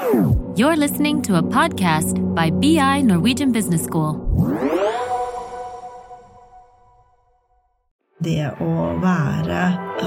You're 0.00 0.76
listening 0.76 1.20
to 1.22 1.36
a 1.36 1.42
podcast 1.42 2.16
by 2.34 2.48
BI 2.48 3.02
Norwegian 3.02 3.52
Business 3.52 3.84
School. 3.84 4.16
Det 8.24 8.48
å 8.64 8.70
være 9.02 9.58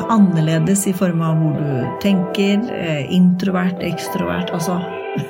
annerledes 0.10 0.88
i 0.90 0.94
form 0.98 1.22
av 1.22 1.38
hvor 1.38 1.60
du 1.60 2.00
tenker, 2.02 2.64
eh, 2.74 3.06
introvert, 3.14 3.84
ekstrovert, 3.86 4.50
altså 4.50 4.80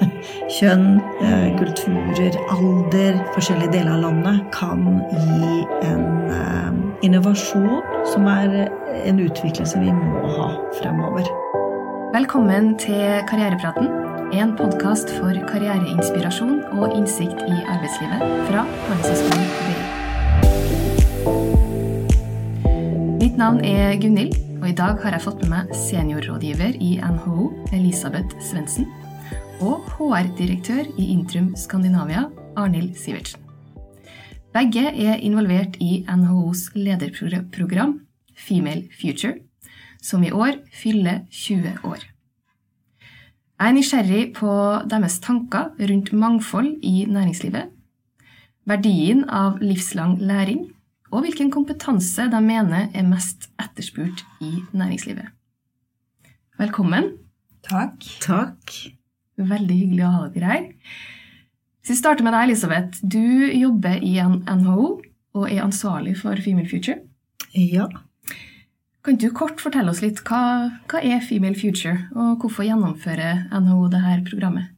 kjønn, 0.57 1.02
eh, 1.20 1.50
kulturer, 1.59 2.39
alder, 2.55 3.20
forskjellige 3.36 3.73
deler 3.75 3.98
av 3.98 4.05
landet, 4.07 4.45
kan 4.55 5.04
gi 5.11 5.66
en 5.89 6.07
eh, 6.39 6.71
innovasjon 7.04 7.84
som 8.14 8.32
er 8.32 8.71
en 9.04 9.20
utvikling 9.27 9.68
som 9.68 9.84
vi 9.84 9.91
må 9.91 10.23
ha 10.38 10.54
fremover. 10.80 11.27
Velkommen 12.16 12.77
til 12.77 13.23
Karrierepraten, 13.27 14.03
en 14.34 14.56
podkast 14.58 15.12
for 15.20 15.38
karriereinspirasjon 15.46 16.64
og 16.74 16.96
innsikt 16.98 17.38
i 17.46 17.54
arbeidslivet 17.70 18.22
fra 18.48 18.64
Handelshøyskolen 18.88 19.50
BI. 19.60 19.76
Mitt 23.20 23.38
navn 23.38 23.60
er 23.62 23.94
Gunhild, 24.02 24.34
og 24.58 24.66
i 24.72 24.76
dag 24.80 24.98
har 25.04 25.14
jeg 25.14 25.26
fått 25.27 25.44
med 25.44 25.52
meg 25.54 25.74
seniorrådgiver 25.77 26.74
i 26.82 26.96
NHO, 26.98 27.52
Elisabeth 27.77 28.34
Svendsen, 28.41 28.90
og 29.62 29.86
HR-direktør 29.94 30.90
i 30.98 31.12
Intrum 31.13 31.52
Skandinavia, 31.60 32.26
Arnhild 32.58 32.98
Sivertsen. 32.98 33.41
Begge 34.54 34.86
er 34.90 35.22
involvert 35.22 35.77
i 35.82 36.05
NHOs 36.10 36.72
lederprogram 36.77 38.00
Female 38.34 38.90
Future, 38.98 39.38
som 40.02 40.26
i 40.26 40.34
år 40.34 40.58
fyller 40.74 41.22
20 41.30 41.86
år. 41.86 42.12
Jeg 43.63 43.72
er 43.72 43.76
nysgjerrig 43.77 44.23
på 44.35 44.53
deres 44.91 45.22
tanker 45.23 45.70
rundt 45.80 46.09
mangfold 46.12 46.82
i 46.84 47.05
næringslivet, 47.07 47.70
verdien 48.68 49.21
av 49.24 49.62
livslang 49.63 50.18
læring, 50.20 50.65
og 51.15 51.24
hvilken 51.24 51.48
kompetanse 51.54 52.26
de 52.27 52.41
mener 52.43 52.90
er 52.91 53.07
mest 53.07 53.48
etterspurt 53.63 54.26
i 54.43 54.51
næringslivet. 54.76 55.32
Velkommen. 56.60 57.07
Takk. 57.63 58.04
Takk. 58.27 58.76
Veldig 59.40 59.79
hyggelig 59.79 60.07
å 60.10 60.13
ha 60.18 60.27
dere 60.35 60.51
her. 60.51 60.70
Så 61.88 61.95
vi 61.95 61.99
starter 62.01 62.27
med 62.27 62.35
deg, 62.35 62.49
Elisabeth. 62.49 62.99
Du 62.99 63.48
jobber 63.48 64.03
i 64.03 64.18
NHO 64.28 64.90
og 65.40 65.47
er 65.47 65.63
ansvarlig 65.63 66.18
for 66.19 66.35
Female 66.35 66.68
Future. 66.68 67.00
Ja. 67.56 67.88
Kan 69.03 69.18
du 69.19 69.28
kort 69.35 69.59
fortelle 69.59 69.91
oss 69.91 70.00
litt 70.00 70.22
hva, 70.23 70.69
hva 70.88 71.01
er 71.03 71.19
Female 71.25 71.57
Future, 71.59 72.06
og 72.16 72.40
hvorfor 72.40 72.63
gjennomfører 72.63 73.50
NHO 73.51 73.90
dette 73.91 74.22
programmet? 74.29 74.69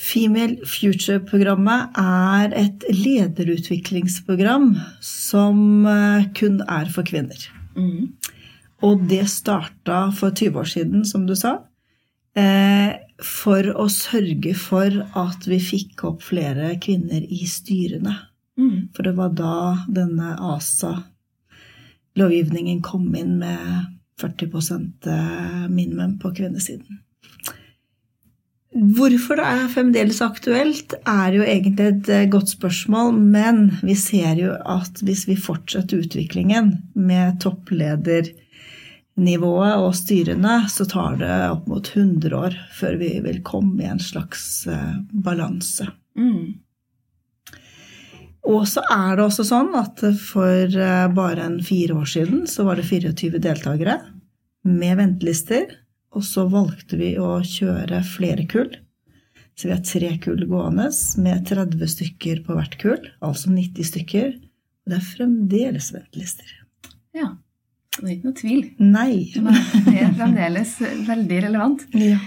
Female 0.00 0.62
Future-programmet 0.64 1.98
er 1.98 2.54
et 2.56 2.86
lederutviklingsprogram 2.94 4.70
som 5.04 5.84
eh, 5.90 6.28
kun 6.38 6.62
er 6.62 6.88
for 6.94 7.06
kvinner. 7.06 7.42
Mm. 7.74 8.14
Og 8.86 9.02
det 9.10 9.26
starta 9.34 10.06
for 10.16 10.30
20 10.30 10.62
år 10.62 10.70
siden, 10.70 11.04
som 11.04 11.26
du 11.26 11.34
sa, 11.36 11.56
eh, 12.38 12.94
for 13.20 13.66
å 13.74 13.88
sørge 13.92 14.54
for 14.56 15.02
at 15.18 15.50
vi 15.50 15.58
fikk 15.60 16.06
opp 16.08 16.22
flere 16.30 16.76
kvinner 16.80 17.26
i 17.26 17.42
styrene. 17.50 18.14
Mm. 18.60 18.88
For 18.94 19.10
det 19.10 19.16
var 19.18 19.34
da 19.36 19.56
denne 19.90 20.36
ASA-lovgivningen 22.10 22.82
kom 22.82 23.14
inn 23.16 23.38
med 23.38 23.86
40% 24.20 25.06
minimum 25.70 26.18
på 26.20 26.34
kvinnesiden. 26.36 27.00
Hvorfor 28.70 29.40
det 29.40 29.46
er 29.50 29.64
fremdeles 29.72 30.20
aktuelt, 30.22 30.92
er 31.02 31.32
jo 31.34 31.42
egentlig 31.42 31.86
et 31.88 32.08
eh, 32.14 32.28
godt 32.30 32.52
spørsmål, 32.52 33.16
men 33.18 33.72
vi 33.82 33.96
ser 33.98 34.38
jo 34.38 34.52
at 34.62 35.00
hvis 35.02 35.26
vi 35.26 35.34
fortsetter 35.34 35.98
utviklingen 36.04 36.78
med 36.94 37.40
toppledernivået 37.42 39.74
og 39.74 39.90
styrene, 39.98 40.70
så 40.70 40.86
tar 40.86 41.18
det 41.18 41.34
opp 41.48 41.66
mot 41.70 41.82
100 41.82 42.30
år 42.30 42.54
før 42.78 42.94
vi 43.02 43.18
vil 43.26 43.42
komme 43.42 43.82
i 43.82 43.90
en 43.90 43.98
slags 43.98 44.70
eh, 44.70 45.02
balanse. 45.10 45.90
Mm. 46.14 46.62
Og 48.50 48.66
så 48.68 48.82
er 48.90 49.16
det 49.16 49.24
også 49.24 49.44
sånn 49.46 49.70
at 49.78 50.02
for 50.18 50.74
eh, 50.74 51.06
bare 51.14 51.46
en 51.46 51.60
fire 51.64 51.96
år 52.00 52.08
siden 52.10 52.46
så 52.50 52.66
var 52.66 52.80
det 52.80 52.88
24 52.88 53.38
deltakere 53.42 53.98
med 54.66 54.98
ventelister. 54.98 55.76
Og 56.10 56.24
så 56.26 56.46
valgte 56.50 56.98
vi 56.98 57.12
å 57.22 57.36
kjøre 57.46 58.00
flere 58.02 58.46
kull. 58.50 58.72
Så 59.54 59.68
vi 59.68 59.74
har 59.74 59.82
tre 59.84 60.10
kull 60.22 60.42
gående 60.48 60.88
med 61.22 61.44
30 61.46 61.92
stykker 61.94 62.40
på 62.46 62.56
hvert 62.56 62.74
kull, 62.80 63.04
altså 63.22 63.52
90 63.52 63.86
stykker. 63.92 64.32
Og 64.34 64.90
det 64.90 64.98
er 64.98 65.06
fremdeles 65.06 65.92
ventelister. 65.94 66.50
Ja. 67.14 67.34
Det 67.98 68.06
er 68.06 68.12
ikke 68.14 68.30
noe 68.30 68.38
tvil. 68.38 68.60
Nei. 68.80 69.14
Det 69.86 69.96
er 70.00 70.12
fremdeles 70.16 70.76
veldig 71.06 71.40
relevant. 71.46 71.82
Ja. 71.98 72.18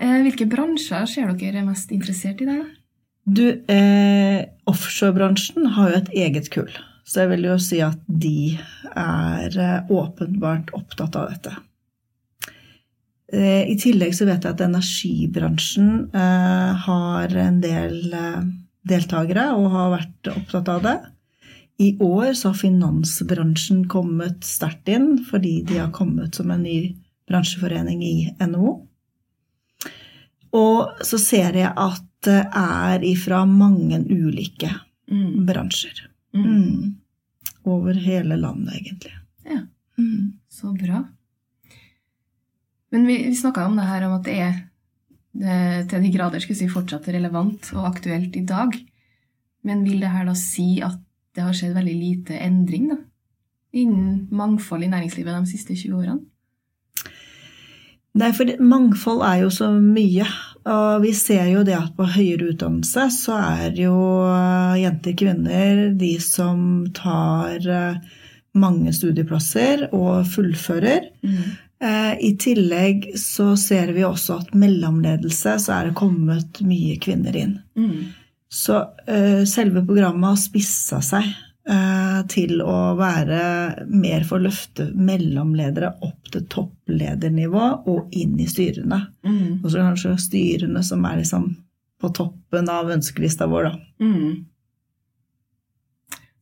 Eh, 0.00 0.20
Hvilke 0.26 0.48
bransjer 0.50 1.06
ser 1.08 1.34
dere 1.38 1.60
er 1.62 1.68
mest 1.68 1.92
interessert 1.94 2.42
i 2.42 2.48
der, 2.48 2.64
da? 2.64 2.83
Du, 3.24 3.46
eh, 3.72 4.44
offshorebransjen 4.68 5.70
har 5.76 5.90
jo 5.90 6.00
et 6.02 6.10
eget 6.26 6.50
kull. 6.52 6.72
Så 7.04 7.24
jeg 7.24 7.34
vil 7.34 7.46
jo 7.50 7.58
si 7.60 7.80
at 7.84 8.00
de 8.08 8.56
er 8.96 9.56
eh, 9.60 9.92
åpenbart 9.92 10.72
opptatt 10.76 11.16
av 11.20 11.32
dette. 11.32 11.54
Eh, 13.32 13.64
I 13.72 13.76
tillegg 13.80 14.14
så 14.16 14.28
vet 14.28 14.44
jeg 14.44 14.56
at 14.56 14.64
energibransjen 14.64 15.90
eh, 16.12 16.84
har 16.86 17.36
en 17.44 17.60
del 17.64 17.98
deltakere 18.84 19.50
og 19.56 19.70
har 19.72 19.92
vært 19.98 20.32
opptatt 20.34 20.70
av 20.72 20.84
det. 20.84 20.96
I 21.80 21.94
år 22.04 22.34
så 22.38 22.52
har 22.52 22.60
finansbransjen 22.60 23.86
kommet 23.90 24.44
sterkt 24.46 24.88
inn 24.92 25.16
fordi 25.26 25.58
de 25.66 25.80
har 25.80 25.92
kommet 25.96 26.36
som 26.36 26.52
en 26.54 26.62
ny 26.62 26.94
bransjeforening 27.28 28.04
i 28.04 28.16
NHO. 28.38 28.76
Og 30.54 31.02
så 31.04 31.18
ser 31.18 31.56
jeg 31.58 31.72
at 31.76 32.02
det 32.24 32.40
er 32.56 33.02
ifra 33.04 33.42
mange 33.48 33.98
ulike 34.08 34.70
Mm. 35.10 35.44
bransjer. 35.44 35.98
Mm. 36.32 36.44
Mm. 36.46 36.94
Over 37.68 37.92
hele 38.00 38.36
landet, 38.40 38.72
egentlig. 38.78 39.12
Ja. 39.44 39.58
Mm. 39.98 40.32
Så 40.48 40.70
bra. 40.72 41.02
Men 42.90 43.06
vi, 43.06 43.16
vi 43.28 43.34
snakka 43.36 43.66
om 43.66 43.76
det 43.76 43.84
her 43.84 44.06
om 44.06 44.14
at 44.16 44.24
det 44.24 44.38
er 44.40 44.54
det, 45.34 45.88
til 45.90 46.02
de 46.06 46.12
grader 46.14 46.40
skulle 46.40 46.56
si, 46.56 46.68
fortsatt 46.72 47.08
relevant 47.12 47.68
og 47.74 47.88
aktuelt 47.90 48.36
i 48.38 48.44
dag. 48.48 48.72
Men 49.66 49.84
vil 49.84 50.00
det 50.00 50.12
her 50.14 50.24
da 50.28 50.34
si 50.38 50.80
at 50.84 50.96
det 51.34 51.42
har 51.44 51.52
skjedd 51.56 51.74
veldig 51.76 51.94
lite 51.98 52.38
endring 52.38 52.88
da, 52.92 52.96
innen 53.74 54.28
mangfold 54.30 54.86
i 54.86 54.90
næringslivet 54.92 55.34
de 55.34 55.50
siste 55.50 55.74
20 55.76 55.96
årene? 55.98 56.20
Nei, 58.14 58.30
for 58.36 58.50
mangfold 58.62 59.24
er 59.26 59.40
jo 59.42 59.52
så 59.52 59.70
mye. 59.74 60.26
Og 60.70 61.02
vi 61.02 61.10
ser 61.16 61.48
jo 61.50 61.64
det 61.66 61.74
at 61.76 61.92
på 61.96 62.06
høyere 62.14 62.52
utdannelse 62.54 63.08
så 63.12 63.36
er 63.36 63.74
jo 63.76 63.94
eh, 64.30 64.78
jenter 64.80 65.16
kvinner 65.18 65.82
de 65.98 66.14
som 66.24 66.86
tar 66.96 67.66
eh, 67.68 67.98
mange 68.56 68.94
studieplasser 68.96 69.88
og 69.90 70.24
fullfører. 70.30 71.10
Mm. 71.26 71.44
I 71.84 72.30
tillegg 72.40 73.10
så 73.20 73.50
ser 73.60 73.90
vi 73.92 74.04
også 74.06 74.38
at 74.40 74.54
mellomledelse 74.56 75.56
så 75.60 75.72
er 75.74 75.90
det 75.90 75.96
kommet 75.98 76.62
mye 76.64 76.94
kvinner 77.02 77.34
inn. 77.36 77.58
Mm. 77.76 78.14
Så 78.54 78.76
eh, 79.10 79.42
selve 79.50 79.82
programmet 79.86 80.30
har 80.30 80.38
spissa 80.38 81.00
seg 81.02 81.26
eh, 81.26 81.34
til 82.28 82.58
å 82.60 82.74
være 82.98 83.86
mer 83.88 84.24
for 84.28 84.36
å 84.36 84.44
løfte 84.44 84.84
mellomledere 84.92 85.94
opp 86.04 86.28
til 86.34 86.42
toppledernivå 86.52 87.62
og 87.88 88.12
inn 88.12 88.34
i 88.42 88.46
styrene. 88.50 88.98
Mm. 89.24 89.62
Og 89.62 89.70
så 89.72 89.80
kanskje 89.80 90.12
styrene 90.20 90.82
som 90.84 91.04
er 91.08 91.22
liksom 91.22 91.46
på 92.04 92.10
toppen 92.12 92.68
av 92.68 92.90
ønskelista 92.92 93.46
vår, 93.48 93.70
da. 93.70 94.04
Mm. 94.04 94.44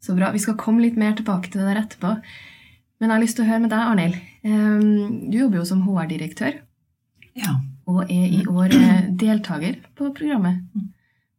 Så 0.03 0.17
bra. 0.19 0.33
Vi 0.35 0.43
skal 0.43 0.59
komme 0.59 0.83
litt 0.83 0.99
mer 0.99 1.15
tilbake 1.15 1.53
til 1.53 1.63
det 1.63 1.69
der 1.71 1.83
etterpå. 1.85 2.17
Men 2.99 3.11
jeg 3.11 3.15
har 3.15 3.23
lyst 3.23 3.39
til 3.39 3.45
å 3.47 3.51
høre 3.51 3.63
med 3.63 3.71
deg, 3.71 3.83
Arnhild. 3.93 4.17
Ehm, 4.43 5.31
Du 5.31 5.39
jobber 5.39 5.59
jo 5.61 5.65
som 5.69 5.83
HR-direktør 5.87 6.59
Ja. 7.39 7.61
og 7.87 8.11
er 8.11 8.27
i 8.27 8.43
år 8.47 8.75
eh, 8.75 9.07
deltaker 9.19 9.79
på 9.95 10.11
programmet. 10.15 10.63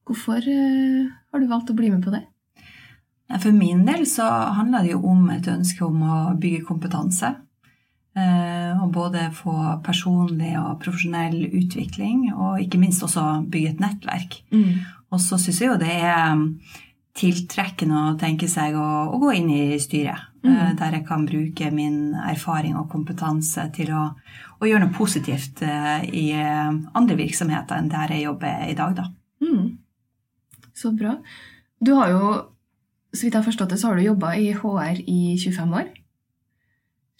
Hvorfor 0.07 0.39
eh, 0.39 1.09
har 1.31 1.39
du 1.39 1.47
valgt 1.47 1.71
å 1.71 1.75
bli 1.75 1.89
med 1.91 2.03
på 2.03 2.11
det? 2.11 2.23
For 3.39 3.51
min 3.55 3.85
del 3.87 4.05
så 4.09 4.27
handler 4.57 4.83
det 4.83 4.91
jo 4.93 5.01
om 5.09 5.29
et 5.33 5.47
ønske 5.47 5.85
om 5.85 6.01
å 6.03 6.17
bygge 6.37 6.65
kompetanse. 6.67 7.33
Eh, 8.15 8.81
Og 8.83 8.91
både 8.93 9.31
få 9.33 9.81
personlig 9.83 10.53
og 10.59 10.79
profesjonell 10.83 11.47
utvikling, 11.49 12.33
og 12.35 12.59
ikke 12.61 12.77
minst 12.81 13.03
også 13.03 13.45
bygge 13.49 13.69
et 13.69 13.79
nettverk. 13.79 14.41
Og 15.11 15.19
så 15.21 15.37
syns 15.37 15.61
jeg 15.61 15.69
jo 15.71 15.79
det 15.81 15.93
er 16.03 16.35
tiltrekkende 17.13 17.99
å 18.09 18.13
tenke 18.17 18.47
seg 18.49 18.73
å, 18.75 18.87
å 19.13 19.19
gå 19.21 19.33
inn 19.37 19.49
i 19.53 19.79
styret. 19.79 20.29
Mm. 20.43 20.75
Der 20.75 20.97
jeg 20.97 21.05
kan 21.07 21.25
bruke 21.25 21.69
min 21.71 22.13
erfaring 22.19 22.75
og 22.75 22.89
kompetanse 22.91 23.69
til 23.73 23.93
å, 23.95 24.09
å 24.59 24.67
gjøre 24.67 24.87
noe 24.87 24.97
positivt 24.97 25.61
i 25.63 26.33
andre 26.35 27.15
virksomheter 27.15 27.77
enn 27.79 27.87
der 27.93 28.11
jeg 28.11 28.25
jobber 28.25 28.65
i 28.67 28.75
dag, 28.75 28.97
da. 28.97 29.05
Mm. 29.39 29.77
Så 30.75 30.91
bra. 30.97 31.15
Du 31.79 31.93
har 31.95 32.09
jo, 32.11 32.33
så 33.13 33.25
vidt 33.25 33.33
jeg 33.33 33.39
har 33.39 33.47
forstått 33.47 33.73
det, 33.73 33.79
så 33.81 33.89
har 33.89 33.99
du 33.99 34.07
jobba 34.07 34.33
i 34.35 34.51
HR 34.57 35.03
i 35.05 35.35
25 35.37 35.75
år. 35.79 35.89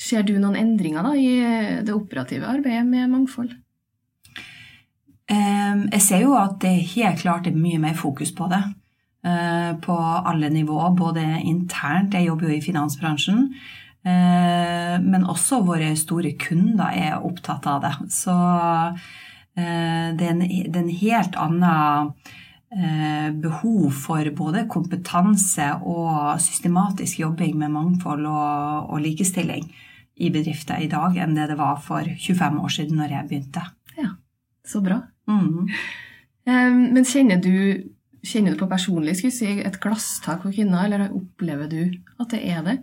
Ser 0.01 0.25
du 0.25 0.33
noen 0.39 0.57
endringer 0.59 1.05
da, 1.05 1.13
i 1.15 1.81
det 1.85 1.93
operative 1.93 2.49
arbeidet 2.49 2.85
med 2.89 3.11
mangfold? 3.11 3.53
Jeg 5.33 6.01
ser 6.03 6.25
jo 6.25 6.33
at 6.35 6.57
det 6.61 6.73
helt 6.95 7.21
klart 7.21 7.47
er 7.47 7.55
mye 7.55 7.79
mer 7.81 7.95
fokus 7.97 8.33
på 8.35 8.49
det. 8.51 8.59
Eh, 9.25 9.75
på 9.79 9.93
alle 10.25 10.49
nivåer, 10.49 10.89
både 10.99 11.21
internt 11.47 12.13
Jeg 12.13 12.25
jobber 12.27 12.49
jo 12.49 12.57
i 12.57 12.63
finansbransjen. 12.63 13.53
Eh, 14.03 14.95
men 14.99 15.23
også 15.23 15.61
våre 15.63 15.93
store 15.95 16.33
kunder 16.35 16.91
er 16.91 17.23
opptatt 17.23 17.67
av 17.71 17.85
det. 17.85 17.93
Så 18.11 18.35
eh, 19.55 20.11
det 20.17 20.27
er 20.27 20.33
en, 20.33 20.89
helt 20.89 21.39
annen 21.39 22.11
behov 23.43 23.91
for 23.93 24.27
både 24.33 24.63
kompetanse 24.71 25.67
og 25.85 26.39
systematisk 26.41 27.19
jobbing 27.21 27.57
med 27.59 27.73
mangfold 27.75 28.25
og, 28.25 28.89
og 28.89 29.03
likestilling 29.03 29.67
i 30.17 30.29
bedrifter 30.33 30.81
i 30.81 30.89
dag 30.89 31.17
enn 31.21 31.35
det 31.37 31.51
det 31.51 31.57
var 31.59 31.77
for 31.81 32.01
25 32.05 32.57
år 32.63 32.73
siden 32.73 32.97
når 32.97 33.13
jeg 33.13 33.29
begynte. 33.29 33.65
Ja, 33.97 34.15
Så 34.65 34.81
bra. 34.81 35.03
Mm. 35.29 35.69
Men 36.45 37.05
kjenner 37.05 37.37
du, 37.41 37.85
kjenner 38.25 38.53
du 38.53 38.63
på 38.63 38.71
personlig 38.71 39.19
si, 39.21 39.29
et 39.53 39.79
glasstak 39.83 40.41
for 40.41 40.53
kvinner, 40.53 40.87
eller 40.87 41.13
opplever 41.13 41.69
du 41.69 41.81
at 42.19 42.33
det 42.33 42.41
er 42.41 42.65
det? 42.65 42.77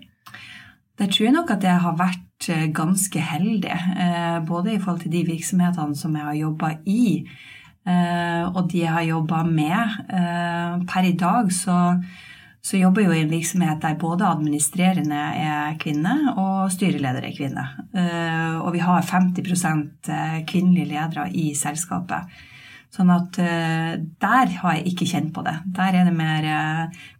Det 1.00 1.08
tror 1.08 1.26
jeg 1.26 1.32
nok 1.32 1.50
at 1.54 1.64
jeg 1.64 1.80
har 1.80 1.96
vært 1.96 2.50
eh, 2.52 2.66
ganske 2.76 3.22
heldig. 3.24 3.72
Eh, 3.72 4.38
både 4.44 4.74
i 4.74 4.80
forhold 4.80 5.00
til 5.06 5.14
de 5.14 5.22
virksomhetene 5.30 5.96
som 5.96 6.16
jeg 6.16 6.26
har 6.26 6.36
jobba 6.36 6.74
i, 6.84 7.04
eh, 7.24 7.59
og 7.88 8.66
de 8.70 8.82
jeg 8.82 8.92
har 8.92 9.06
jobba 9.08 9.40
med. 9.48 10.84
Per 10.90 11.06
i 11.08 11.14
dag 11.18 11.48
så 11.54 11.78
så 12.60 12.76
jobber 12.76 13.06
jo 13.06 13.14
i 13.14 13.22
en 13.22 13.32
virksomhet 13.32 13.80
der 13.80 13.96
både 14.00 14.28
administrerende 14.28 15.20
er 15.40 15.76
kvinne 15.80 16.34
og 16.34 16.68
styreleder 16.74 17.24
er 17.24 17.36
kvinne. 17.36 17.64
Eh, 17.96 18.56
og 18.60 18.74
vi 18.74 18.82
har 18.84 19.06
50 19.08 19.64
eh, 20.12 20.40
kvinnelige 20.48 20.90
ledere 20.90 21.30
i 21.32 21.54
selskapet. 21.56 22.28
Sånn 22.92 23.12
at 23.14 23.38
eh, 23.40 23.94
der 24.20 24.52
har 24.60 24.76
jeg 24.76 24.92
ikke 24.92 25.08
kjent 25.08 25.32
på 25.32 25.44
det. 25.46 25.56
Der 25.78 25.96
er 26.02 26.10
det 26.10 26.16
mer 26.18 26.50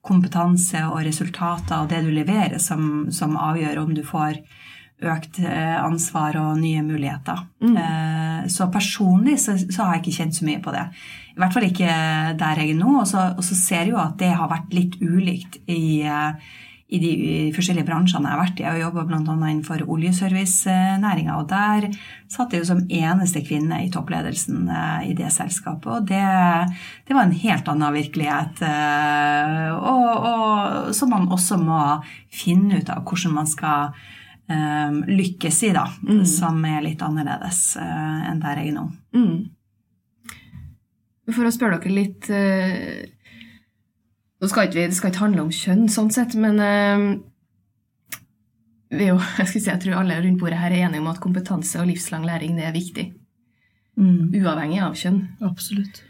kompetanse 0.05 0.85
og 0.91 1.01
resultater 1.09 1.79
og 1.79 1.89
det 1.89 2.03
du 2.05 2.12
leverer, 2.12 2.59
som, 2.61 3.09
som 3.09 3.39
avgjør 3.41 3.81
om 3.87 3.97
du 3.97 4.05
får 4.05 4.43
økt 5.00 5.41
ansvar 5.44 6.37
og 6.41 6.58
nye 6.61 6.82
muligheter. 6.85 7.44
Mm. 7.64 7.76
Så 8.52 8.67
personlig 8.73 9.38
så, 9.41 9.55
så, 9.61 9.82
har 9.82 9.97
jeg 9.97 10.02
ikke 10.05 10.17
kjent 10.19 10.37
så 10.37 10.49
mye 10.49 10.61
på 10.64 10.75
det. 10.75 10.87
I 11.32 11.41
hvert 11.41 11.56
fall 11.56 11.67
ikke 11.69 11.93
der 12.41 12.61
jeg 12.61 12.75
er 12.75 12.81
nå. 12.81 12.97
Og 13.00 13.06
så, 13.08 13.55
ser 13.56 13.87
jeg 13.87 13.94
jo 13.94 14.00
at 14.02 14.19
det 14.20 14.32
har 14.37 14.50
vært 14.50 14.75
litt 14.76 14.99
ulikt 15.00 15.56
i, 15.73 16.02
i 16.91 16.99
de 16.99 17.12
forskjellige 17.55 17.87
bransjene 17.87 18.26
jeg 18.26 18.35
har 18.35 18.41
vært 18.43 18.61
i. 18.61 18.64
Jeg 18.64 18.75
har 18.75 18.81
jobba 18.82 19.05
bl.a. 19.06 19.23
innenfor 19.23 19.85
oljeservicenæringa, 19.94 21.37
og 21.38 21.49
der 21.52 21.87
satt 22.31 22.55
jeg 22.55 22.64
jo 22.64 22.70
som 22.73 22.82
eneste 22.82 23.44
kvinne 23.47 23.79
i 23.85 23.91
toppledelsen 23.94 24.67
eh, 24.67 25.11
i 25.12 25.17
det 25.19 25.31
selskapet. 25.35 25.91
Og 25.94 26.08
det, 26.11 26.25
det 27.06 27.17
var 27.17 27.29
en 27.29 27.37
helt 27.44 27.70
annen 27.70 27.94
virkelighet, 27.94 28.62
eh, 28.67 29.69
og, 29.76 30.08
og, 30.32 30.91
som 30.97 31.14
man 31.14 31.31
også 31.31 31.61
må 31.62 31.82
finne 32.35 32.82
ut 32.82 32.91
av 32.91 33.06
hvordan 33.06 33.38
man 33.38 33.50
skal 33.50 33.94
lykkes 34.50 35.62
i, 35.69 35.73
da. 35.76 35.87
Mm. 36.02 36.25
Som 36.26 36.64
er 36.67 36.82
litt 36.85 37.02
annerledes 37.06 37.76
uh, 37.79 38.29
enn 38.31 38.43
der 38.43 38.61
jeg 38.62 38.73
er 38.73 38.76
nå. 38.76 38.87
Mm. 39.14 39.37
For 41.31 41.47
å 41.47 41.55
spørre 41.55 41.79
dere 41.79 41.94
litt 41.94 42.26
uh, 42.35 43.06
Nå 44.41 44.49
skal 44.49 44.67
ikke, 44.67 44.88
Det 44.88 44.97
skal 44.97 45.12
ikke 45.12 45.23
handle 45.23 45.44
om 45.44 45.52
kjønn, 45.55 45.85
sånn 45.93 46.11
sett, 46.14 46.35
men 46.41 46.58
uh, 46.58 47.06
jo, 48.91 49.17
jeg, 49.38 49.49
si, 49.52 49.64
jeg, 49.69 49.81
tror 49.85 50.00
alle 50.00 50.19
rundt 50.25 50.41
bordet 50.41 50.61
her 50.61 50.75
er 50.75 50.87
enige 50.88 51.05
om 51.05 51.11
at 51.12 51.23
kompetanse 51.23 51.79
og 51.81 51.91
livslang 51.91 52.26
læring 52.26 52.56
det 52.58 52.67
er 52.67 52.76
viktig. 52.76 53.11
Mm. 54.00 54.32
Uavhengig 54.41 54.81
av 54.82 54.97
kjønn. 54.99 55.20
Absolutt. 55.47 56.02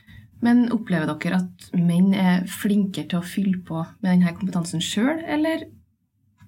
Men 0.45 0.71
opplever 0.73 1.11
dere 1.11 1.43
at 1.43 1.67
menn 1.77 2.15
er 2.17 2.47
flinkere 2.49 3.11
til 3.11 3.21
å 3.21 3.27
fylle 3.27 3.59
på 3.67 3.83
med 4.01 4.09
denne 4.09 4.33
kompetansen 4.39 4.81
sjøl, 4.85 5.19
eller 5.29 5.67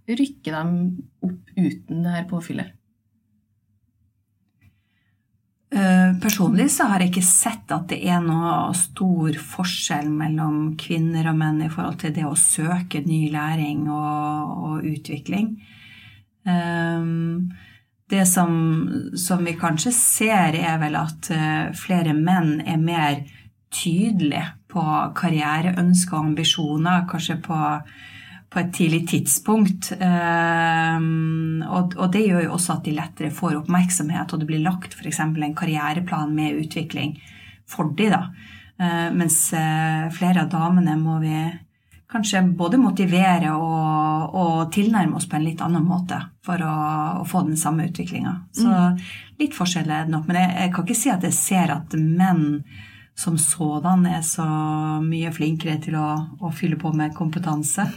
rykker 0.08 0.56
dem 0.56 0.78
opp 1.22 1.52
uten 1.56 2.02
det 2.02 2.14
her 2.16 2.28
påfyllet? 2.30 2.78
Eh, 5.72 6.20
personlig 6.20 6.66
så 6.74 6.84
har 6.90 7.00
jeg 7.00 7.14
ikke 7.14 7.24
sett 7.24 7.70
at 7.72 7.86
det 7.88 8.02
er 8.04 8.20
noe 8.20 8.74
stor 8.76 9.38
forskjell 9.40 10.10
mellom 10.12 10.74
kvinner 10.76 11.30
og 11.30 11.38
menn 11.38 11.62
i 11.64 11.70
forhold 11.72 11.96
til 12.02 12.12
det 12.12 12.26
å 12.28 12.36
søke 12.36 13.00
ny 13.06 13.22
læring 13.32 13.86
og, 13.88 14.52
og 14.52 14.90
utvikling. 14.90 15.54
Um, 16.44 17.54
det 18.12 18.26
som, 18.28 18.52
som, 19.16 19.46
vi 19.46 19.54
kanskje 19.56 19.94
ser, 19.96 20.58
er 20.60 20.76
vel 20.82 20.98
at 20.98 21.30
uh, 21.32 21.72
flere 21.78 22.12
menn 22.18 22.58
er 22.68 22.82
mer 22.82 23.22
tydelige 23.72 24.44
på 24.68 24.84
karriereønsker 25.16 26.18
og 26.18 26.32
ambisjoner, 26.34 27.06
kanskje 27.08 27.38
på 27.46 27.62
på 28.52 28.60
et 28.60 28.72
tidlig 28.74 29.06
tidspunkt. 29.08 29.92
Ehm, 29.96 31.62
og, 31.64 32.04
det 32.12 32.26
gjør 32.26 32.46
jo 32.46 32.54
også 32.58 32.76
at 32.76 32.86
de 32.86 32.96
lettere 32.96 33.32
får 33.32 33.62
oppmerksomhet, 33.62 34.32
og 34.32 34.42
det 34.42 34.48
blir 34.48 34.64
lagt 34.64 34.96
f.eks. 34.96 35.20
en 35.24 35.56
karriereplan 35.56 36.34
med 36.36 36.60
utvikling 36.60 37.16
for 37.68 37.94
de 37.96 38.10
da. 38.12 38.26
Ehm, 38.78 39.16
mens 39.16 39.38
eh, 39.56 40.08
flere 40.12 40.44
av 40.44 40.52
damene 40.52 40.98
må 41.00 41.18
vi 41.24 41.36
kanskje 42.12 42.42
både 42.52 42.76
motivere 42.76 43.54
og, 43.56 44.34
og, 44.36 44.56
tilnærme 44.74 45.16
oss 45.16 45.24
på 45.30 45.38
en 45.38 45.46
litt 45.46 45.62
annen 45.64 45.84
måte 45.88 46.18
for 46.44 46.60
å, 46.60 46.76
å 47.22 47.26
få 47.28 47.46
den 47.46 47.56
samme 47.56 47.88
utviklinga. 47.88 48.34
Så 48.52 48.68
mm. 48.68 49.02
litt 49.40 49.56
forskjell 49.56 49.88
er 49.88 50.04
det 50.04 50.12
nok. 50.12 50.28
Men 50.28 50.42
jeg, 50.42 50.54
jeg, 50.58 50.74
kan 50.74 50.84
ikke 50.84 51.00
si 51.00 51.12
at 51.14 51.24
jeg 51.24 51.38
ser 51.38 51.72
at 51.72 51.96
menn 51.96 52.44
som 53.16 53.36
sådan 53.40 54.06
er 54.08 54.20
så 54.24 54.44
mye 55.04 55.32
flinkere 55.32 55.78
til 55.80 55.96
å, 56.00 56.08
å 56.40 56.52
fylle 56.52 56.76
på 56.80 56.92
med 56.96 57.16
kompetanse. 57.16 57.88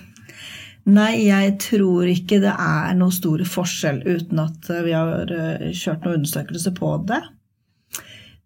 Nei, 0.86 1.26
jeg 1.26 1.56
tror 1.64 2.06
ikke 2.12 2.38
det 2.44 2.52
er 2.54 2.94
noe 2.98 3.14
stor 3.14 3.42
forskjell 3.50 4.04
uten 4.06 4.40
at 4.44 4.68
vi 4.86 4.92
har 4.94 5.32
eh, 5.34 5.72
kjørt 5.74 6.04
noen 6.06 6.16
undersøkelser 6.20 6.74
på 6.78 6.92
det. 7.10 7.22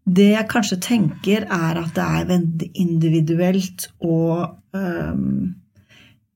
Det 0.09 0.30
jeg 0.31 0.47
kanskje 0.50 0.77
tenker, 0.81 1.44
er 1.44 1.77
at 1.81 1.96
det 1.98 2.05
er 2.05 2.29
veldig 2.29 2.69
individuelt 2.81 3.89
og 4.00 4.58
um, 4.74 5.55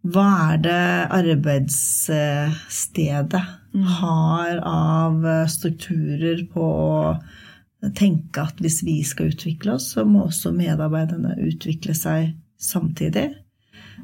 Hva 0.04 0.52
er 0.52 0.58
det 0.66 1.08
arbeidsstedet 1.16 3.46
mm. 3.72 3.84
har 4.02 4.54
av 4.68 5.24
strukturer 5.50 6.44
på 6.52 6.60
å 6.60 7.16
tenke 7.96 8.42
at 8.44 8.60
hvis 8.60 8.84
vi 8.84 9.04
skal 9.08 9.32
utvikle 9.32 9.72
oss, 9.78 9.86
så 9.96 10.04
må 10.08 10.24
også 10.28 10.52
medarbeiderne 10.56 11.40
utvikle 11.48 11.94
seg 11.96 12.34
samtidig 12.60 13.43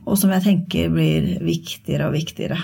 og 0.06 0.18
som 0.20 0.34
jeg 0.36 0.46
tenker 0.46 0.91
blir 0.94 1.32
viktigere 1.44 2.10
og 2.10 2.18
viktigere. 2.18 2.60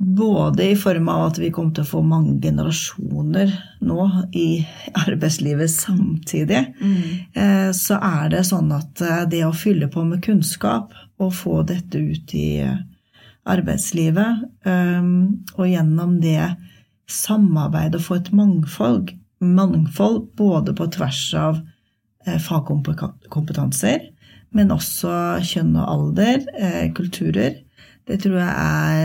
Både 0.00 0.70
i 0.70 0.76
form 0.80 1.10
av 1.12 1.26
at 1.26 1.38
vi 1.42 1.50
kommer 1.52 1.74
til 1.76 1.84
å 1.84 1.90
få 1.90 2.00
mange 2.00 2.38
generasjoner 2.40 3.50
nå 3.84 4.04
i 4.32 4.62
arbeidslivet 4.96 5.68
samtidig. 5.68 6.62
Mm. 6.80 7.02
Eh, 7.36 7.68
så 7.76 7.98
er 8.00 8.30
det 8.32 8.46
sånn 8.48 8.72
at 8.72 9.02
eh, 9.04 9.26
det 9.28 9.42
å 9.44 9.52
fylle 9.52 9.90
på 9.92 10.06
med 10.08 10.22
kunnskap 10.24 10.94
og 11.20 11.34
få 11.36 11.60
dette 11.68 12.00
ut 12.00 12.32
i 12.32 12.62
arbeidslivet, 13.44 14.40
eh, 14.64 15.10
og 15.58 15.68
gjennom 15.68 16.16
det 16.24 16.48
samarbeide 17.10 18.00
og 18.00 18.06
få 18.06 18.20
et 18.22 18.32
mangfold, 18.40 19.12
mangfold 19.44 20.30
både 20.40 20.72
på 20.80 20.88
tvers 20.96 21.20
av 21.36 21.60
fagkompetanser, 22.48 24.08
men 24.56 24.72
også 24.74 25.12
kjønn 25.46 25.74
og 25.78 25.90
alder, 25.94 26.46
eh, 26.58 26.86
kulturer. 26.96 27.60
Det 28.08 28.18
tror 28.24 28.40
jeg 28.40 28.54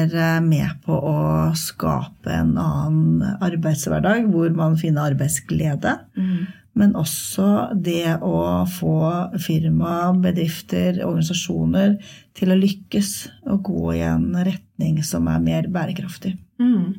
er 0.02 0.14
eh, 0.18 0.42
med 0.42 0.78
på 0.86 0.98
å 0.98 1.18
skape 1.60 2.32
en 2.34 2.56
annen 2.58 3.24
arbeidshverdag 3.44 4.30
hvor 4.34 4.54
man 4.58 4.78
finner 4.82 5.12
arbeidsglede. 5.12 6.00
Mm. 6.18 6.46
Men 6.76 6.96
også 7.00 7.72
det 7.80 8.18
å 8.26 8.66
få 8.68 8.98
firma, 9.40 10.12
bedrifter, 10.20 11.00
organisasjoner 11.06 11.96
til 12.36 12.52
å 12.52 12.60
lykkes 12.60 13.12
og 13.54 13.62
gå 13.70 13.94
i 13.96 14.04
en 14.10 14.32
retning 14.36 15.00
som 15.08 15.30
er 15.32 15.44
mer 15.44 15.70
bærekraftig. 15.72 16.34
Mm. 16.60 16.98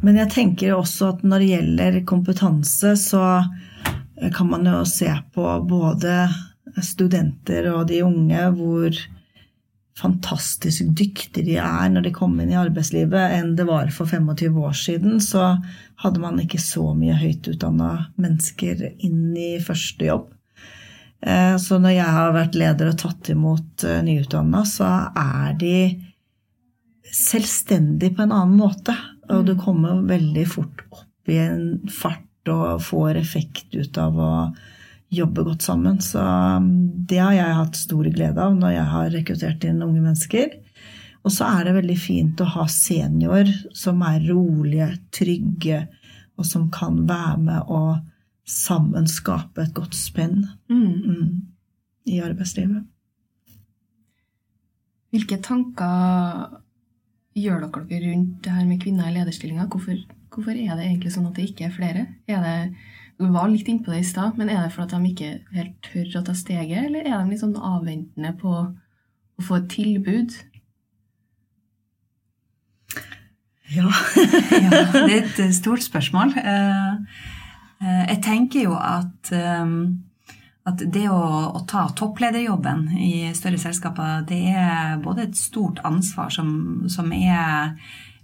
Men 0.00 0.16
jeg 0.22 0.32
tenker 0.32 0.74
også 0.74 1.12
at 1.12 1.22
når 1.22 1.42
det 1.42 1.50
gjelder 1.52 2.00
kompetanse, 2.08 2.96
så 2.98 3.22
kan 4.36 4.50
man 4.50 4.66
jo 4.68 4.82
se 4.88 5.10
på 5.34 5.46
både 5.68 6.28
studenter 6.84 7.70
og 7.72 7.86
de 7.88 8.02
unge 8.04 8.42
hvor 8.56 8.98
fantastisk 10.00 10.92
dyktige 10.96 11.44
de 11.44 11.56
er 11.60 11.88
når 11.92 12.06
de 12.06 12.12
kommer 12.14 12.44
inn 12.44 12.52
i 12.54 12.60
arbeidslivet, 12.60 13.34
enn 13.36 13.54
det 13.58 13.66
var 13.68 13.90
for 13.94 14.08
25 14.08 14.58
år 14.62 14.76
siden, 14.76 15.18
så 15.20 15.56
hadde 16.00 16.22
man 16.22 16.40
ikke 16.40 16.60
så 16.62 16.92
mye 16.96 17.18
høyt 17.20 17.48
utdanna 17.52 17.90
mennesker 18.20 18.86
inn 18.96 19.34
i 19.36 19.58
første 19.64 20.08
jobb. 20.08 20.30
Eh, 21.20 21.56
så 21.60 21.80
når 21.80 21.96
jeg 21.98 22.14
har 22.16 22.32
vært 22.36 22.56
leder 22.56 22.92
og 22.92 23.00
tatt 23.02 23.32
imot 23.32 23.84
eh, 23.84 24.00
nyutdanna, 24.06 24.64
så 24.68 24.88
er 25.10 25.58
de 25.60 25.74
selvstendige 27.10 28.16
på 28.16 28.24
en 28.24 28.32
annen 28.32 28.56
måte. 28.60 28.96
Og 29.30 29.44
du 29.46 29.54
kommer 29.60 30.00
veldig 30.08 30.46
fort 30.48 30.84
opp 30.88 31.30
i 31.30 31.36
en 31.42 31.90
fart 31.92 32.24
og 32.52 32.82
får 32.84 33.20
effekt 33.20 33.74
ut 33.74 33.98
av 34.00 34.18
å 34.20 34.32
jobbe 35.10 35.44
godt 35.46 35.66
sammen. 35.66 35.98
Så 36.02 36.22
um, 36.22 36.70
det 37.08 37.18
har 37.18 37.34
jeg 37.34 37.58
hatt 37.58 37.78
stor 37.78 38.10
glede 38.10 38.42
av 38.42 38.56
når 38.58 38.76
jeg 38.76 38.90
har 38.94 39.14
rekruttert 39.14 39.66
inn 39.66 39.82
unge 39.84 40.02
mennesker. 40.02 40.54
Og 41.20 41.34
så 41.34 41.48
er 41.50 41.66
det 41.66 41.76
veldig 41.76 41.98
fint 42.00 42.40
å 42.40 42.48
ha 42.54 42.66
senior 42.72 43.50
som 43.76 44.00
er 44.06 44.22
rolige, 44.30 44.88
trygge, 45.12 45.82
og 46.40 46.46
som 46.48 46.70
kan 46.72 47.02
være 47.08 47.36
med 47.42 47.68
og 47.68 47.98
sammen 48.48 49.08
skape 49.10 49.66
et 49.66 49.74
godt 49.76 49.94
spenn 49.94 50.46
mm. 50.70 50.94
Mm, 51.04 51.34
i 52.08 52.22
arbeidslivet. 52.24 52.86
Hvilke 55.10 55.40
tanker 55.42 56.56
gjør 57.36 57.66
dere 57.66 58.00
rundt 58.06 58.40
det 58.44 58.54
her 58.54 58.66
med 58.66 58.80
kvinner 58.82 59.10
i 59.10 59.14
lederstillinger? 59.18 59.68
Hvorfor, 59.70 60.00
hvorfor, 60.30 60.54
er 60.54 60.76
det 60.78 60.86
egentlig 60.86 61.12
sånn 61.14 61.28
at 61.28 61.38
det 61.38 61.48
ikke 61.50 61.66
er 61.68 61.74
flere? 61.74 62.04
Er 62.30 62.44
det, 62.44 62.54
du 63.20 63.26
var 63.34 63.50
litt 63.50 63.68
innpå 63.68 63.92
det 63.92 64.02
i 64.04 64.10
stad, 64.10 64.38
men 64.40 64.52
er 64.52 64.62
det 64.64 64.74
fordi 64.74 64.96
de 64.96 65.10
ikke 65.10 65.32
helt 65.56 65.80
tør 65.86 66.20
å 66.20 66.24
ta 66.26 66.36
steget, 66.38 66.86
eller 66.86 67.06
er 67.06 67.16
de 67.18 67.32
litt 67.32 67.42
sånn 67.42 67.56
avventende 67.56 68.32
på 68.40 68.54
å 68.60 69.46
få 69.46 69.60
et 69.60 69.70
tilbud? 69.74 70.36
Ja. 73.70 73.90
ja 74.64 74.84
det 75.06 75.18
er 75.18 75.18
et 75.20 75.42
stort 75.54 75.84
spørsmål. 75.86 76.34
Eh, 76.38 76.94
eh, 77.82 78.04
jeg 78.14 78.22
tenker 78.26 78.70
jo 78.70 78.78
at 78.78 79.34
eh, 79.34 79.76
at 80.68 80.82
det 80.92 81.06
å, 81.08 81.20
å, 81.56 81.62
ta 81.68 81.86
topplederjobben 81.96 82.90
i 83.00 83.30
større 83.36 83.58
selskaper, 83.60 84.26
det 84.28 84.42
er 84.52 85.00
både 85.02 85.24
et 85.28 85.38
stort 85.38 85.80
ansvar 85.88 86.32
som, 86.34 86.50
som 86.92 87.08
er 87.16 87.72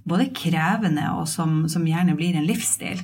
både 0.06 0.30
krevende 0.36 1.08
og 1.18 1.26
som, 1.30 1.64
som, 1.70 1.86
gjerne 1.86 2.16
blir 2.18 2.36
en 2.36 2.46
livsstil. 2.46 3.02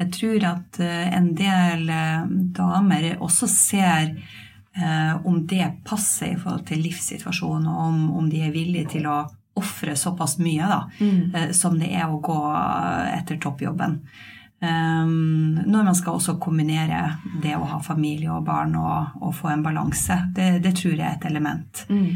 Jeg 0.00 0.12
tror 0.16 0.46
at 0.48 0.80
eh, 0.82 1.10
en 1.14 1.32
del 1.36 1.90
eh, 1.92 2.30
damer 2.56 3.10
også 3.20 3.48
ser 3.50 4.14
eh, 4.16 5.12
om 5.26 5.42
det 5.46 5.66
passer 5.86 6.34
i 6.34 6.40
forhold 6.40 6.66
til 6.70 6.82
livssituasjonen, 6.86 7.68
og 7.68 7.84
om, 7.86 8.02
om 8.22 8.32
de 8.32 8.42
er 8.46 8.54
villige 8.54 8.96
til 8.96 9.06
å 9.10 9.22
ofre 9.60 9.96
såpass 9.98 10.38
mye 10.40 10.66
da, 10.70 10.82
mm. 11.02 11.52
som 11.52 11.74
det 11.76 11.90
er 11.92 12.08
å 12.08 12.20
gå 12.22 12.36
etter 13.10 13.36
toppjobben. 13.42 13.98
Um, 14.60 15.56
når 15.66 15.86
man 15.86 15.96
skal 15.96 16.18
også 16.18 16.34
kombinere 16.40 17.16
det 17.42 17.54
å 17.56 17.64
ha 17.64 17.78
familie 17.80 18.28
og 18.32 18.44
barn 18.44 18.74
og, 18.76 19.14
og 19.24 19.32
få 19.36 19.50
en 19.54 19.64
balanse. 19.64 20.18
Det, 20.36 20.50
det, 20.64 20.74
tror 20.76 20.94
jeg 20.94 21.04
er 21.06 21.16
et 21.16 21.26
element. 21.30 21.84
Mm. 21.88 22.10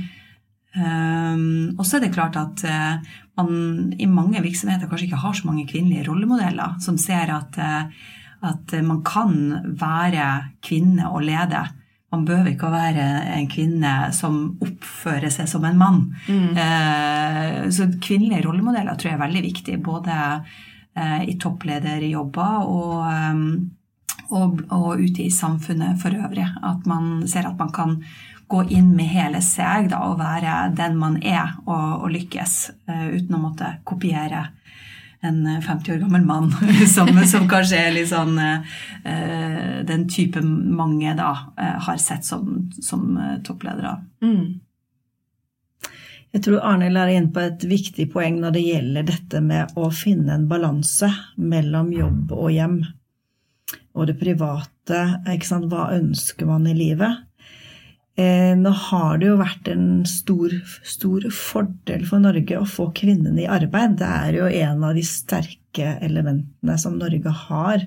Um, 0.75 1.77
og 1.79 1.87
så 1.87 1.97
er 1.97 2.03
det 2.03 2.15
klart 2.17 2.35
at 2.35 2.65
uh, 2.67 3.13
man 3.39 3.93
i 3.95 4.09
mange 4.11 4.41
virksomheter 4.43 4.89
kanskje 4.91 5.07
ikke 5.07 5.21
har 5.23 5.37
så 5.39 5.47
mange 5.47 5.69
kvinnelige 5.71 6.09
rollemodeller 6.09 6.81
som 6.83 6.99
ser 6.99 7.31
at, 7.31 7.59
uh, 7.63 7.87
at 8.51 8.75
man 8.83 9.05
kan 9.07 9.37
være 9.79 10.27
kvinne 10.67 11.13
og 11.13 11.23
lede. 11.29 11.63
Man 12.11 12.27
behøver 12.27 12.51
ikke 12.55 12.67
å 12.67 12.75
være 12.75 13.07
en 13.37 13.47
kvinne 13.51 13.95
som 14.15 14.41
oppfører 14.63 15.31
seg 15.35 15.47
som 15.51 15.67
en 15.67 15.79
mann. 15.79 16.03
Mm. 16.27 16.59
Uh, 16.59 17.71
så 17.75 17.89
kvinnelige 17.95 18.43
rollemodeller 18.49 18.99
tror 18.99 19.13
jeg 19.13 19.19
er 19.21 19.27
veldig 19.27 19.47
viktig. 19.51 19.83
både 19.83 20.21
i 21.27 21.33
topplederjobber 21.43 22.69
og, 22.71 23.01
um, 23.03 23.41
og, 24.31 24.61
og 24.71 25.01
ute 25.03 25.25
i 25.25 25.31
samfunnet 25.35 25.99
for 25.99 26.15
øvrig. 26.15 26.45
At 26.63 26.87
man 26.87 27.25
ser 27.27 27.49
at 27.49 27.59
man 27.59 27.73
kan 27.75 27.97
gå 28.49 28.65
inn 28.71 28.91
med 28.97 29.09
hele 29.13 29.41
seg 29.45 29.89
da, 29.93 30.03
og 30.11 30.19
være 30.21 30.75
den 30.77 30.99
man 31.01 31.17
er, 31.23 31.57
og, 31.67 32.05
og 32.05 32.13
lykkes 32.15 32.59
uh, 32.91 33.09
uten 33.15 33.39
å 33.39 33.43
måtte 33.47 33.77
kopiere 33.89 34.49
en 35.25 35.41
50 35.65 35.95
år 35.95 36.03
gammel 36.03 36.27
mann, 36.29 36.51
som, 36.95 37.09
som 37.25 37.49
kanskje 37.49 37.81
er 37.81 37.95
litt 37.97 38.11
sånn 38.11 38.37
uh, 38.37 38.77
den 39.89 40.05
type 40.13 40.43
mange 40.45 41.15
da 41.17 41.31
uh, 41.57 41.79
har 41.87 42.03
sett 42.03 42.27
som, 42.29 42.69
som 42.83 43.17
toppledere. 43.47 43.97
Mm. 44.25 44.61
Jeg 46.35 46.43
tror 46.43 46.65
Arnhild 46.67 46.99
er 46.99 47.13
inne 47.15 47.31
på 47.31 47.45
et 47.47 47.63
viktig 47.71 48.09
poeng 48.11 48.41
når 48.43 48.57
det 48.57 48.65
gjelder 48.67 49.05
dette 49.07 49.41
med 49.41 49.77
å 49.79 49.87
finne 49.95 50.35
en 50.35 50.49
balanse 50.51 51.07
mellom 51.39 51.93
jobb 51.95 52.33
og 52.35 52.49
hjem. 52.51 52.81
Og 53.95 54.09
det 54.11 54.17
private. 54.19 55.03
Hva 55.23 55.85
ønsker 55.95 56.49
man 56.51 56.67
i 56.67 56.75
livet? 56.75 57.23
Eh, 58.17 58.53
nå 58.55 58.71
har 58.71 59.19
det 59.19 59.27
jo 59.27 59.39
vært 59.41 59.69
en 59.73 59.87
stor, 60.07 60.53
stor, 60.87 61.25
fordel 61.35 62.05
for 62.07 62.23
Norge 62.23 62.61
å 62.61 62.69
få 62.69 62.93
kvinnene 62.95 63.43
i 63.43 63.51
arbeid. 63.51 63.97
Det 63.99 64.11
er 64.11 64.39
jo 64.39 64.51
en 64.63 64.85
av 64.87 64.95
de 64.95 65.03
sterke 65.07 65.97
elementene 66.05 66.79
som 66.79 66.95
Norge 67.01 67.33
har. 67.49 67.83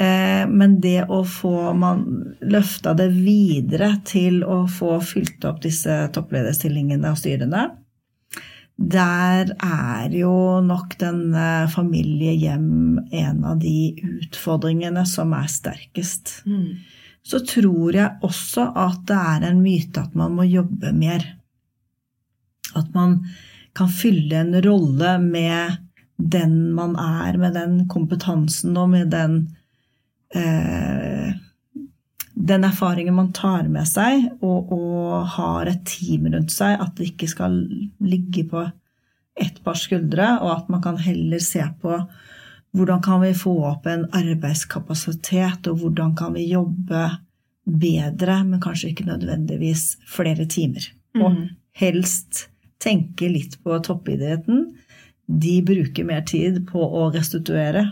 Eh, 0.00 0.44
men 0.48 0.78
det 0.80 1.02
å 1.12 1.20
få 1.28 1.74
man 1.76 2.06
løfta 2.40 2.94
det 2.96 3.10
videre 3.18 3.98
til 4.08 4.40
å 4.48 4.62
få 4.70 4.96
fylt 5.04 5.44
opp 5.44 5.60
disse 5.66 6.00
topplederstillingene 6.14 7.12
og 7.12 7.20
styrene, 7.20 7.68
der 8.78 9.50
er 9.58 10.12
jo 10.14 10.60
nok 10.62 10.94
den 11.00 11.34
familie-hjem 11.74 13.00
en 13.10 13.40
av 13.44 13.58
de 13.60 13.90
utfordringene 14.22 15.02
som 15.10 15.34
er 15.36 15.50
sterkest. 15.50 16.38
Mm. 16.46 16.78
Så 17.28 17.42
tror 17.44 17.96
jeg 17.96 18.24
også 18.24 18.70
at 18.78 19.02
det 19.08 19.18
er 19.32 19.48
en 19.50 19.60
myte 19.60 20.00
at 20.00 20.14
man 20.16 20.36
må 20.38 20.46
jobbe 20.48 20.94
mer. 20.96 21.26
At 22.78 22.88
man 22.94 23.20
kan 23.76 23.90
fylle 23.92 24.40
en 24.40 24.56
rolle 24.64 25.18
med 25.22 25.76
den 26.18 26.72
man 26.74 26.96
er, 26.98 27.36
med 27.38 27.54
den 27.54 27.82
kompetansen 27.90 28.76
og 28.80 28.88
med 28.90 29.12
den 29.12 29.36
eh, 30.34 31.36
den 32.38 32.64
erfaringen 32.64 33.16
man 33.16 33.32
tar 33.34 33.66
med 33.70 33.86
seg, 33.88 34.28
og, 34.40 34.72
og, 34.72 35.26
har 35.34 35.68
et 35.70 35.82
team 35.88 36.28
rundt 36.32 36.54
seg, 36.54 36.78
at 36.78 36.94
det 36.96 37.12
ikke 37.12 37.28
skal 37.30 37.56
ligge 38.04 38.44
på 38.48 38.62
ett 39.38 39.58
par 39.64 39.78
skuldre, 39.78 40.36
og 40.42 40.52
at 40.54 40.70
man 40.72 40.82
kan 40.82 40.98
heller 41.02 41.42
se 41.42 41.64
på 41.82 41.98
hvordan 42.76 43.00
kan 43.02 43.22
vi 43.22 43.32
få 43.36 43.54
opp 43.70 43.86
en 43.88 44.04
arbeidskapasitet, 44.16 45.66
og 45.70 45.80
hvordan 45.82 46.14
kan 46.18 46.34
vi 46.36 46.50
jobbe 46.50 47.06
bedre, 47.68 48.42
men 48.44 48.60
kanskje 48.64 48.92
ikke 48.92 49.08
nødvendigvis 49.08 49.96
flere 50.08 50.46
timer. 50.48 50.84
Og 51.18 51.32
mm. 51.34 51.46
helst 51.80 52.46
tenke 52.82 53.30
litt 53.32 53.58
på 53.64 53.78
toppidretten. 53.84 54.68
De 55.28 55.58
bruker 55.66 56.06
mer 56.08 56.22
tid 56.28 56.62
på 56.68 56.80
å 56.80 57.08
restituere 57.12 57.90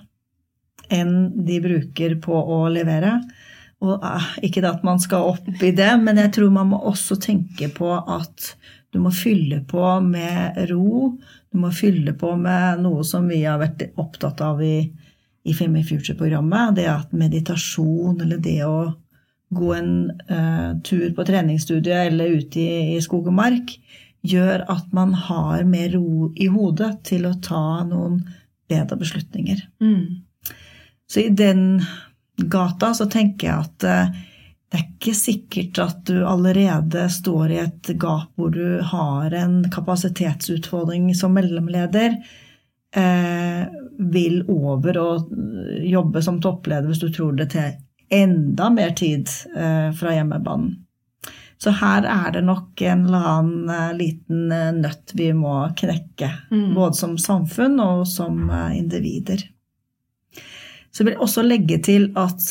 enn 0.92 1.32
de 1.46 1.58
bruker 1.60 2.14
på 2.22 2.36
å 2.36 2.60
levere. 2.70 3.16
Og 3.84 4.04
eh, 4.06 4.28
ikke 4.48 4.62
at 4.68 4.84
man 4.86 5.00
skal 5.02 5.32
opp 5.32 5.48
i 5.64 5.72
det, 5.76 5.90
men 6.00 6.20
jeg 6.22 6.32
tror 6.36 6.52
man 6.54 6.70
må 6.72 6.80
også 6.92 7.18
tenke 7.20 7.68
på 7.74 7.90
at 7.98 8.52
du 8.96 9.02
må 9.04 9.10
fylle 9.12 9.60
på 9.68 9.84
med 10.00 10.56
ro. 10.70 11.10
Du 11.52 11.58
må 11.60 11.68
fylle 11.76 12.14
på 12.16 12.30
med 12.40 12.80
noe 12.80 13.04
som 13.04 13.26
vi 13.28 13.42
har 13.44 13.60
vært 13.60 13.90
opptatt 14.00 14.40
av 14.40 14.62
i, 14.64 14.86
i 15.44 15.56
Femi 15.56 15.82
Future-programmet. 15.84 16.78
Det 16.78 16.86
at 16.88 17.12
meditasjon 17.12 18.22
eller 18.24 18.40
det 18.40 18.62
å 18.64 18.78
gå 19.56 19.74
en 19.76 19.92
uh, 20.30 20.72
tur 20.80 21.10
på 21.14 21.26
treningsstudiet 21.28 22.08
eller 22.08 22.38
ute 22.40 22.62
i, 22.62 22.96
i, 22.96 23.02
skog 23.04 23.28
og 23.28 23.36
mark 23.36 23.76
gjør 24.26 24.64
at 24.72 24.88
man 24.96 25.12
har 25.28 25.68
mer 25.68 25.92
ro 25.92 26.32
i 26.34 26.48
hodet 26.50 26.96
til 27.06 27.28
å 27.28 27.36
ta 27.44 27.84
noen 27.86 28.22
bedre 28.66 28.96
beslutninger. 28.98 29.60
Mm. 29.84 30.24
Så 31.06 31.22
i 31.22 31.28
den 31.36 31.84
gata 32.36 32.90
så 32.96 33.06
tenker 33.12 33.52
jeg 33.52 33.68
at 33.68 33.86
eh, 33.86 34.16
det 34.76 34.82
er 34.82 34.88
ikke 34.92 35.12
sikkert 35.16 35.78
at 35.80 36.00
du 36.04 36.18
allerede 36.28 37.06
står 37.08 37.52
i 37.54 37.60
et 37.62 37.88
gap 37.96 38.34
hvor 38.36 38.50
du 38.52 38.82
har 38.84 39.32
en 39.32 39.62
kapasitetsutfordring 39.72 41.14
som 41.16 41.32
mellomleder. 41.32 42.18
Eh, 42.96 43.62
vil 44.12 44.42
over 44.52 44.98
og 45.00 45.32
jobbe 45.80 46.20
som 46.22 46.42
toppleder 46.44 46.90
hvis 46.90 47.00
du 47.00 47.08
tror 47.08 47.32
det 47.40 47.48
til 47.54 47.72
enda 48.12 48.68
mer 48.70 48.92
tid 49.00 49.32
eh, 49.56 49.88
fra 49.96 50.12
hjemmebanen. 50.12 50.76
Så 51.56 51.72
her 51.80 52.04
er 52.04 52.36
det 52.36 52.44
nok 52.44 52.84
en 52.84 53.08
eller 53.08 53.32
annen 53.32 53.72
eh, 53.72 53.96
liten 53.96 54.52
eh, 54.52 54.70
nøtt 54.76 55.16
vi 55.16 55.32
må 55.32 55.56
knekke. 55.72 56.32
Mm. 56.52 56.70
Både 56.76 57.00
som 57.00 57.16
samfunn 57.16 57.80
og 57.80 58.04
som 58.12 58.44
eh, 58.50 58.76
individer. 58.76 59.40
Så 60.92 61.00
jeg 61.00 61.14
vil 61.14 61.22
også 61.24 61.48
legge 61.48 61.80
til 61.80 62.10
at 62.16 62.44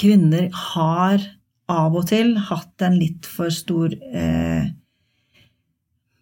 kvinner 0.00 0.48
har 0.74 1.22
av 1.70 1.94
og 1.94 2.08
til 2.10 2.34
hatt 2.48 2.82
en 2.82 2.96
litt 2.98 3.28
for 3.30 3.52
stor 3.54 3.92
eh, 3.94 4.70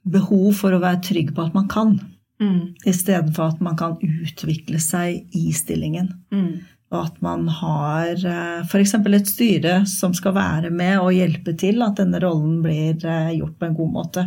behov 0.09 0.53
for 0.59 0.75
å 0.75 0.81
være 0.83 1.03
trygg 1.09 1.35
på 1.37 1.49
at 1.49 1.57
man 1.57 1.69
kan, 1.71 1.99
Mm. 2.39 2.77
istedenfor 2.87 3.49
at 3.49 3.61
man 3.61 3.77
kan 3.77 3.97
utvikle 3.99 4.79
seg 4.79 5.27
i 5.35 5.49
stillingen. 5.53 6.13
Mm. 6.31 6.61
Og 6.93 6.99
at 7.01 7.17
man 7.21 7.49
har 7.49 8.15
f.eks. 8.63 8.95
et 8.95 9.27
styre 9.27 9.73
som 9.91 10.15
skal 10.15 10.37
være 10.37 10.71
med 10.71 11.01
og 11.01 11.11
hjelpe 11.13 11.57
til 11.59 11.83
at 11.83 11.99
denne 11.99 12.21
rollen 12.23 12.63
blir 12.63 12.95
eh, 13.05 13.35
gjort 13.41 13.59
på 13.59 13.67
en 13.67 13.75
god 13.75 13.91
måte. 13.93 14.25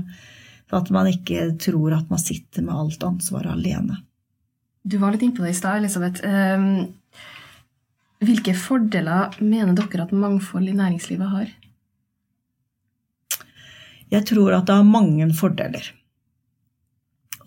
For 0.68 0.82
at 0.84 0.92
man 0.92 1.08
ikke 1.08 1.58
tror 1.58 1.96
at 1.96 2.12
man 2.12 2.20
sitter 2.20 2.62
med 2.68 2.76
alt 2.76 3.04
ansvaret 3.08 3.54
alene. 3.56 3.98
Du 4.84 4.98
var 4.98 5.14
litt 5.14 5.24
innpå 5.24 5.46
det 5.46 5.56
i 5.56 5.58
stad, 5.58 5.80
Elisabeth. 5.80 6.22
Um, 6.26 6.92
hvilke 8.22 8.54
fordeler 8.58 9.38
mener 9.42 9.76
dere 9.78 10.06
at 10.06 10.14
mangfold 10.14 10.70
i 10.70 10.78
næringslivet 10.78 11.34
har? 11.34 11.50
Jeg 14.12 14.28
tror 14.28 14.58
at 14.58 14.68
det 14.68 14.76
har 14.76 14.88
mange 14.88 15.30
fordeler. 15.34 15.86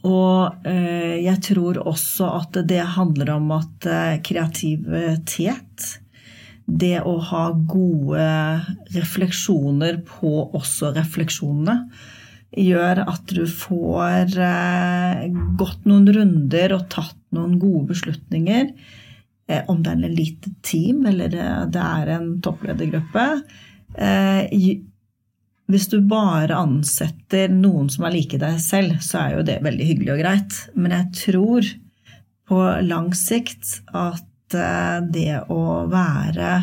Og 0.04 0.66
eh, 0.68 1.20
jeg 1.24 1.40
tror 1.46 1.80
også 1.88 2.28
at 2.40 2.58
det 2.68 2.82
handler 2.96 3.36
om 3.38 3.52
at 3.56 3.86
eh, 3.88 4.16
kreativitet, 4.24 5.86
det 6.64 6.98
å 7.04 7.18
ha 7.20 7.44
gode 7.68 8.26
refleksjoner 8.94 10.00
på 10.08 10.32
også 10.56 10.94
refleksjonene, 10.96 11.88
gjør 12.54 13.02
at 13.04 13.32
du 13.34 13.44
får 13.50 14.36
eh, 14.40 15.24
gått 15.60 15.88
noen 15.88 16.08
runder 16.16 16.76
og 16.76 16.86
tatt 16.92 17.18
noen 17.34 17.56
gode 17.60 17.90
beslutninger. 17.92 18.70
Eh, 19.46 19.62
om 19.68 19.82
det 19.82 19.92
er 19.92 20.00
en 20.00 20.16
lite 20.16 20.50
team 20.64 21.04
eller 21.06 21.28
det, 21.32 21.46
det 21.74 21.84
er 21.84 22.12
en 22.16 22.28
toppledergruppe. 22.44 23.24
Eh, 23.94 24.44
hvis 25.70 25.88
du 25.88 25.98
bare 26.04 26.56
ansetter 26.56 27.52
noen 27.52 27.88
som 27.92 28.04
er 28.04 28.16
like 28.18 28.40
deg 28.40 28.60
selv, 28.60 28.98
så 29.04 29.22
er 29.22 29.34
jo 29.38 29.48
det 29.48 29.62
veldig 29.64 29.88
hyggelig 29.88 30.14
og 30.14 30.22
greit. 30.22 30.60
Men 30.76 30.96
jeg 30.96 31.10
tror 31.22 31.74
på 32.48 32.62
lang 32.84 33.10
sikt 33.16 33.78
at 33.96 34.56
eh, 34.56 34.98
det 35.12 35.44
å 35.52 35.84
være 35.92 36.54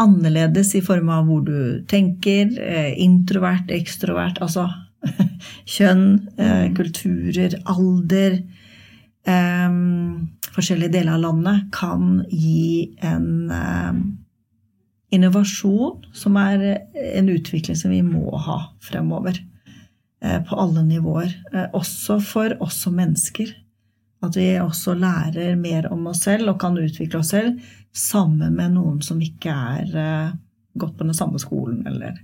annerledes 0.00 0.72
i 0.74 0.82
form 0.84 1.12
av 1.14 1.28
hvor 1.28 1.44
du 1.46 1.84
tenker, 1.88 2.50
eh, 2.60 2.92
introvert, 3.04 3.70
ekstrovert, 3.72 4.40
altså 4.44 4.66
kjønn, 5.76 6.06
eh, 6.40 6.66
kulturer, 6.76 7.60
alder 7.70 8.40
Forskjellige 10.54 10.92
deler 10.94 11.16
av 11.16 11.24
landet 11.24 11.66
kan 11.74 12.20
gi 12.30 12.94
en 13.02 13.50
innovasjon 15.14 16.04
som 16.14 16.36
er 16.38 16.62
en 16.94 17.28
utvikling 17.28 17.76
som 17.78 17.90
vi 17.90 18.02
må 18.06 18.36
ha 18.46 18.60
fremover. 18.82 19.40
På 20.48 20.56
alle 20.56 20.84
nivåer. 20.86 21.34
Også 21.76 22.20
for 22.22 22.54
oss 22.62 22.78
som 22.86 22.94
mennesker. 22.96 23.50
At 24.24 24.38
vi 24.38 24.46
også 24.62 24.94
lærer 24.96 25.58
mer 25.60 25.90
om 25.92 26.06
oss 26.12 26.22
selv 26.24 26.54
og 26.54 26.60
kan 26.62 26.78
utvikle 26.80 27.20
oss 27.20 27.34
selv 27.34 27.58
sammen 27.94 28.54
med 28.56 28.76
noen 28.78 29.02
som 29.04 29.20
ikke 29.22 29.52
er 29.52 30.32
gått 30.74 30.96
på 30.98 31.04
den 31.04 31.14
samme 31.14 31.38
skolen 31.42 31.84
eller 31.86 32.16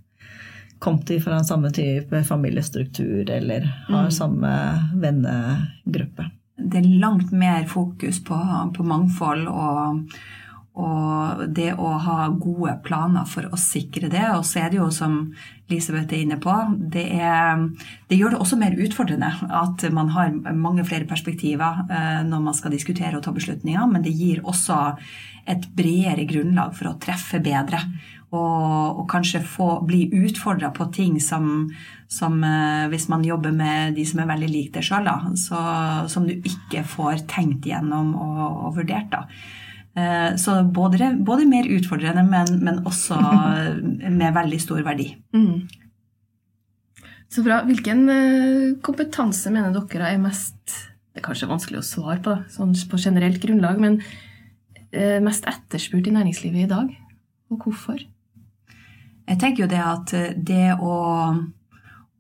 kommet 0.81 1.13
fra 1.25 1.35
den 1.35 1.45
samme 1.45 1.71
type 1.71 2.25
familiestruktur 2.25 3.31
eller 3.31 3.69
har 3.89 4.11
samme 4.11 4.53
vennegruppe. 4.97 6.31
Det 6.61 6.83
er 6.83 7.01
langt 7.01 7.33
mer 7.33 7.65
fokus 7.71 8.21
på, 8.27 8.37
på 8.77 8.87
mangfold 8.87 9.49
og, 9.49 10.05
og 10.81 11.41
det 11.55 11.73
å 11.77 11.93
ha 12.05 12.29
gode 12.33 12.77
planer 12.87 13.27
for 13.29 13.49
å 13.51 13.59
sikre 13.61 14.11
det. 14.13 14.25
Og 14.37 14.45
så 14.49 14.65
er 14.65 14.73
det 14.73 14.81
jo, 14.81 14.89
som 14.95 15.19
Elisabeth 15.71 16.15
er 16.15 16.25
inne 16.25 16.39
på, 16.43 16.55
det, 16.93 17.07
er, 17.21 17.67
det, 18.09 18.19
gjør 18.19 18.35
det 18.35 18.41
også 18.43 18.59
mer 18.61 18.79
utfordrende 18.81 19.31
at 19.61 19.85
man 19.95 20.13
har 20.17 20.33
mange 20.57 20.87
flere 20.89 21.09
perspektiver 21.11 21.85
når 22.27 22.47
man 22.47 22.57
skal 22.57 22.75
diskutere 22.75 23.19
og 23.19 23.27
ta 23.27 23.35
beslutninger, 23.37 23.85
men 23.91 24.07
det 24.07 24.17
gir 24.17 24.43
også 24.43 24.81
et 25.51 25.69
bredere 25.77 26.27
grunnlag 26.31 26.75
for 26.79 26.91
å 26.91 26.97
treffe 27.03 27.43
bedre. 27.45 27.83
Og, 28.31 29.01
og 29.01 29.07
kanskje 29.11 29.41
få, 29.43 29.81
bli 29.87 30.05
utfordra 30.15 30.69
på 30.75 30.87
ting 30.95 31.17
som, 31.23 31.65
som 32.11 32.37
hvis 32.93 33.09
man 33.11 33.25
jobber 33.27 33.55
med 33.55 33.97
de 33.97 34.05
som 34.07 34.23
er 34.23 34.31
veldig 34.31 34.51
like 34.53 34.75
deg 34.77 34.87
sjøl, 34.87 35.11
som 35.35 36.29
du 36.29 36.37
ikke 36.37 36.85
får 36.87 37.25
tenkt 37.31 37.67
gjennom 37.67 38.15
og, 38.15 38.45
og 38.69 38.79
vurdert. 38.79 39.11
da. 39.11 39.27
Så 40.41 40.53
både, 40.71 41.09
både 41.27 41.45
mer 41.51 41.67
utfordrende, 41.67 42.23
men, 42.23 42.61
men, 42.63 42.77
også 42.87 43.17
med 44.21 44.37
veldig 44.37 44.61
stor 44.63 44.85
verdi. 44.87 45.09
Mm. 45.35 45.67
Så 47.31 47.43
bra. 47.43 47.59
Hvilken 47.67 48.05
kompetanse 48.87 49.51
mener 49.51 49.75
dere 49.75 50.13
er 50.15 50.23
mest 50.23 50.77
Det 51.11 51.19
er 51.19 51.27
kanskje 51.27 51.51
vanskelig 51.51 51.81
å 51.81 51.89
svare 51.89 52.21
på 52.23 52.37
sånn 52.55 52.77
på 52.87 53.03
generelt 53.03 53.43
grunnlag, 53.43 53.83
men 53.83 53.99
mest 55.27 55.45
etterspurt 55.51 56.07
i 56.07 56.15
næringslivet 56.15 56.65
i 56.65 56.71
dag, 56.71 56.95
og 57.51 57.67
hvorfor? 57.67 57.99
Jeg 59.31 59.39
tenker 59.43 59.65
jo 59.65 59.71
det 59.71 59.83
at 59.83 60.15
det 60.39 60.73
å, 60.83 60.95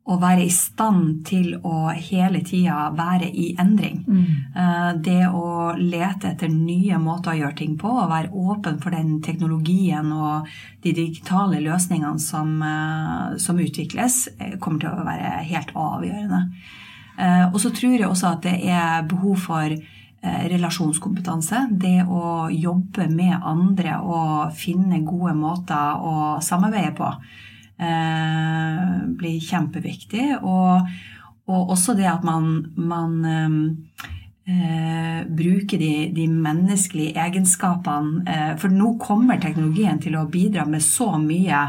å 0.08 0.16
være 0.18 0.46
i 0.46 0.52
stand 0.52 1.20
til 1.28 1.52
å 1.66 1.90
hele 1.92 2.40
tida 2.46 2.88
være 2.96 3.28
i 3.28 3.50
endring, 3.60 4.00
mm. 4.06 5.02
det 5.04 5.28
å 5.28 5.74
lete 5.76 6.32
etter 6.32 6.50
nye 6.50 6.98
måter 6.98 7.34
å 7.34 7.38
gjøre 7.42 7.58
ting 7.58 7.76
på, 7.78 7.90
og 7.90 8.10
være 8.10 8.32
åpen 8.32 8.80
for 8.82 8.96
den 8.96 9.18
teknologien 9.22 10.08
og 10.16 10.48
de 10.82 10.94
digitale 10.96 11.60
løsningene 11.62 12.22
som, 12.22 12.56
som 13.38 13.60
utvikles, 13.60 14.24
kommer 14.58 14.82
til 14.82 14.90
å 14.90 15.06
være 15.06 15.44
helt 15.52 15.74
avgjørende. 15.76 16.42
Og 17.52 17.58
så 17.60 17.70
tror 17.76 17.98
jeg 17.98 18.08
også 18.08 18.30
at 18.32 18.46
det 18.48 18.56
er 18.72 19.04
behov 19.06 19.44
for 19.44 19.76
relasjonskompetanse. 20.20 21.66
Det 21.80 22.00
å 22.08 22.48
jobbe 22.52 23.06
med 23.12 23.36
andre 23.36 24.00
og 24.00 24.56
finne 24.56 25.02
gode 25.04 25.36
måter 25.36 26.00
å 26.00 26.16
samarbeide 26.44 26.96
på 26.96 27.12
eh, 27.80 28.86
blir 29.18 29.40
kjempeviktig. 29.40 30.26
Og, 30.42 30.88
og, 31.50 31.74
også 31.74 31.96
det 31.98 32.08
at 32.10 32.26
man, 32.26 32.50
man 32.76 33.16
eh, 34.46 35.24
bruker 35.26 35.80
de, 35.80 35.94
de, 36.16 36.28
menneskelige 36.28 37.16
egenskapene. 37.20 38.22
Eh, 38.28 38.52
for 38.60 38.72
nå 38.74 38.94
kommer 39.02 39.40
teknologien 39.42 40.00
til 40.02 40.18
å 40.20 40.28
bidra 40.30 40.66
med 40.68 40.84
så 40.84 41.14
mye. 41.20 41.66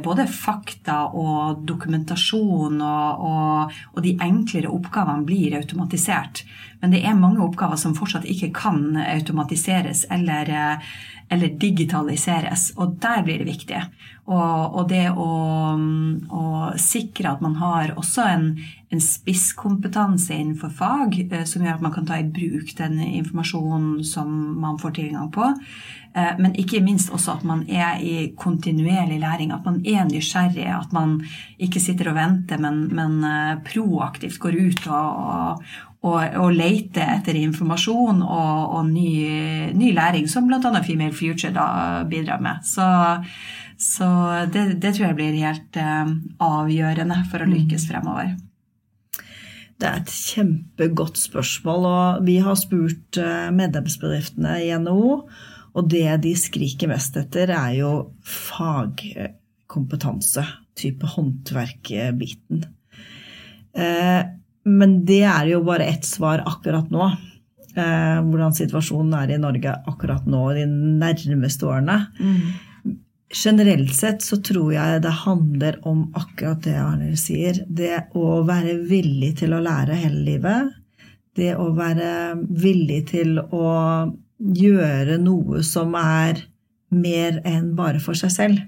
Både 0.00 0.24
fakta 0.24 1.10
og 1.12 1.58
dokumentasjon, 1.68 2.78
og, 2.80 3.24
og, 3.28 3.74
og 3.92 3.98
de 4.00 4.14
enklere 4.24 4.70
oppgavene 4.72 5.26
blir 5.28 5.58
automatisert. 5.58 6.40
Men 6.80 6.94
det 6.94 7.02
er 7.04 7.18
mange 7.18 7.44
oppgaver 7.44 7.76
som 7.76 7.92
fortsatt 7.92 8.24
ikke 8.24 8.48
kan 8.56 8.96
automatiseres 8.96 10.06
eller, 10.08 10.48
eller 11.34 11.54
digitaliseres, 11.60 12.70
og 12.78 12.96
der 13.02 13.24
blir 13.26 13.42
det 13.42 13.50
viktig. 13.50 13.80
Og, 14.24 14.78
og 14.78 14.86
det 14.88 15.10
å, 15.10 15.32
å, 15.76 16.44
sikre 16.80 17.34
at 17.34 17.42
man 17.44 17.58
har 17.60 17.92
også 17.98 18.24
en, 18.24 18.46
en 18.88 19.02
spisskompetanse 19.02 20.32
innenfor 20.32 20.72
fag, 20.72 21.18
som 21.44 21.64
gjør 21.64 21.76
at 21.76 21.84
man 21.84 21.92
kan 21.92 22.08
ta 22.08 22.16
i 22.22 22.24
bruk 22.24 22.72
den 22.78 23.02
informasjonen 23.04 24.00
som 24.06 24.32
man 24.62 24.80
får 24.80 24.96
tilgang 25.00 25.28
på. 25.34 25.50
Men 26.14 26.54
ikke 26.56 26.78
minst 26.80 27.10
også 27.10 27.32
at 27.34 27.44
man 27.44 27.64
er 27.66 27.98
i 27.98 28.28
kontinuerlig 28.38 29.18
læring, 29.18 29.50
at 29.52 29.66
man 29.66 29.80
er 29.82 30.06
nysgjerrig, 30.06 30.68
at 30.70 30.94
man 30.94 31.18
ikke 31.58 31.82
sitter 31.82 32.12
og 32.12 32.16
venter, 32.20 32.62
men, 32.62 32.84
men 32.94 33.18
proaktivt 33.66 34.38
går 34.40 34.60
ut 34.62 34.86
og, 34.94 35.64
og 36.04 36.52
lete 36.52 37.00
etter 37.00 37.32
informasjon 37.40 38.20
og, 38.22 38.72
og 38.76 38.88
ny, 38.90 39.72
ny, 39.72 39.94
læring, 39.96 40.28
som 40.28 40.46
bl.a. 40.48 40.82
Female 40.84 41.12
Future 41.16 41.52
da 41.54 42.04
bidrar 42.08 42.40
med. 42.44 42.56
Så, 42.68 42.84
så 43.80 44.06
det, 44.52 44.80
det, 44.82 44.94
tror 44.94 45.06
jeg 45.08 45.16
blir 45.20 45.40
helt 45.40 45.76
uh, 45.80 46.04
avgjørende 46.44 47.24
for 47.30 47.38
å 47.40 47.48
lykkes 47.48 47.88
fremover. 47.88 48.34
Det 49.80 49.86
er 49.88 49.96
et 50.02 50.12
kjempegodt 50.12 51.18
spørsmål, 51.18 51.80
og 51.88 52.20
vi 52.28 52.36
har 52.44 52.56
spurt 52.60 53.16
medlemsbedriftene 53.56 54.52
i 54.62 54.78
NHO. 54.78 55.12
Og 55.74 55.82
det 55.90 56.06
de 56.22 56.34
skriker 56.38 56.86
mest 56.92 57.16
etter, 57.18 57.50
er 57.50 57.72
jo 57.80 57.90
fagkompetanse. 58.22 60.44
Type 60.78 61.06
håndverkbiten. 61.16 62.62
Men 64.64 65.00
det 65.08 65.22
er 65.28 65.48
jo 65.52 65.62
bare 65.66 65.88
ett 65.92 66.06
svar 66.08 66.44
akkurat 66.48 66.90
nå. 66.94 67.08
Hvordan 67.74 68.54
situasjonen 68.54 69.16
er 69.18 69.34
i 69.34 69.40
Norge 69.42 69.72
akkurat 69.90 70.28
nå 70.30 70.44
de 70.56 70.64
nærmeste 70.68 71.66
årene. 71.68 71.98
Mm. 72.20 72.94
Generelt 73.34 73.94
sett 73.94 74.22
så 74.22 74.38
tror 74.44 74.70
jeg 74.76 75.00
det 75.02 75.14
handler 75.24 75.80
om 75.88 76.06
akkurat 76.14 76.62
det 76.62 76.76
Arne 76.78 77.16
sier. 77.18 77.64
Det 77.66 78.06
å 78.14 78.42
være 78.46 78.76
villig 78.86 79.32
til 79.40 79.56
å 79.56 79.62
lære 79.64 79.98
hele 79.98 80.22
livet. 80.28 80.74
Det 81.34 81.54
å 81.58 81.72
være 81.74 82.36
villig 82.46 83.00
til 83.10 83.40
å 83.42 83.70
gjøre 84.38 85.18
noe 85.18 85.64
som 85.66 85.96
er 85.98 86.44
mer 86.94 87.40
enn 87.48 87.72
bare 87.74 87.98
for 88.02 88.14
seg 88.18 88.30
selv. 88.30 88.62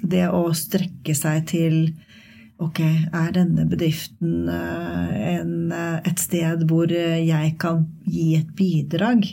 Det 0.00 0.30
å 0.32 0.46
strekke 0.56 1.14
seg 1.16 1.44
til 1.50 1.76
Ok, 2.60 2.80
er 2.84 3.30
denne 3.32 3.64
bedriften 3.70 4.48
eh, 4.52 5.12
en, 5.38 5.52
eh, 5.72 5.98
et 6.04 6.20
sted 6.20 6.66
hvor 6.68 6.90
jeg 6.92 7.54
kan 7.60 7.86
gi 8.04 8.34
et 8.36 8.50
bidrag? 8.56 9.24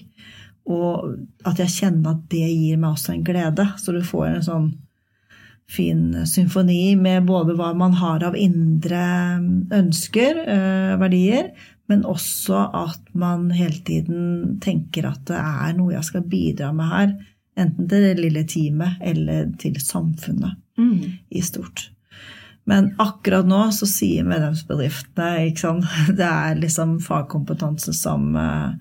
Og 0.68 1.18
at 1.48 1.60
jeg 1.60 1.74
kjenner 1.74 2.14
at 2.16 2.26
det 2.32 2.46
gir 2.46 2.80
meg 2.80 2.94
også 2.94 3.16
en 3.16 3.26
glede. 3.28 3.66
Så 3.80 3.96
du 3.96 4.00
får 4.04 4.28
en 4.30 4.46
sånn 4.48 4.68
fin 5.68 6.04
symfoni 6.28 6.96
med 7.00 7.26
både 7.28 7.56
hva 7.60 7.74
man 7.76 7.98
har 8.00 8.24
av 8.24 8.36
indre 8.40 9.02
ønsker, 9.76 10.40
verdier, 11.00 11.50
men 11.92 12.06
også 12.08 12.62
at 12.76 13.12
man 13.16 13.50
hele 13.56 13.80
tiden 13.88 14.56
tenker 14.64 15.10
at 15.12 15.26
det 15.28 15.40
er 15.40 15.76
noe 15.76 15.96
jeg 15.96 16.08
skal 16.08 16.28
bidra 16.32 16.72
med 16.76 16.92
her. 16.94 17.12
Enten 17.60 17.88
til 17.92 18.08
det 18.08 18.16
lille 18.22 18.44
teamet 18.48 19.04
eller 19.12 19.52
til 19.60 19.80
samfunnet 19.84 20.56
mm. 20.80 21.04
i 21.36 21.44
stort. 21.44 21.90
Men 22.68 22.90
akkurat 23.00 23.48
nå 23.48 23.62
så 23.72 23.88
sier 23.88 24.28
medlemsbedriftene 24.28 25.48
ikke 25.48 25.64
sant? 25.64 25.88
Det 26.20 26.28
er 26.28 26.60
liksom 26.60 26.98
fagkompetanse 27.04 27.94
som, 27.96 28.34
eh, 28.36 28.74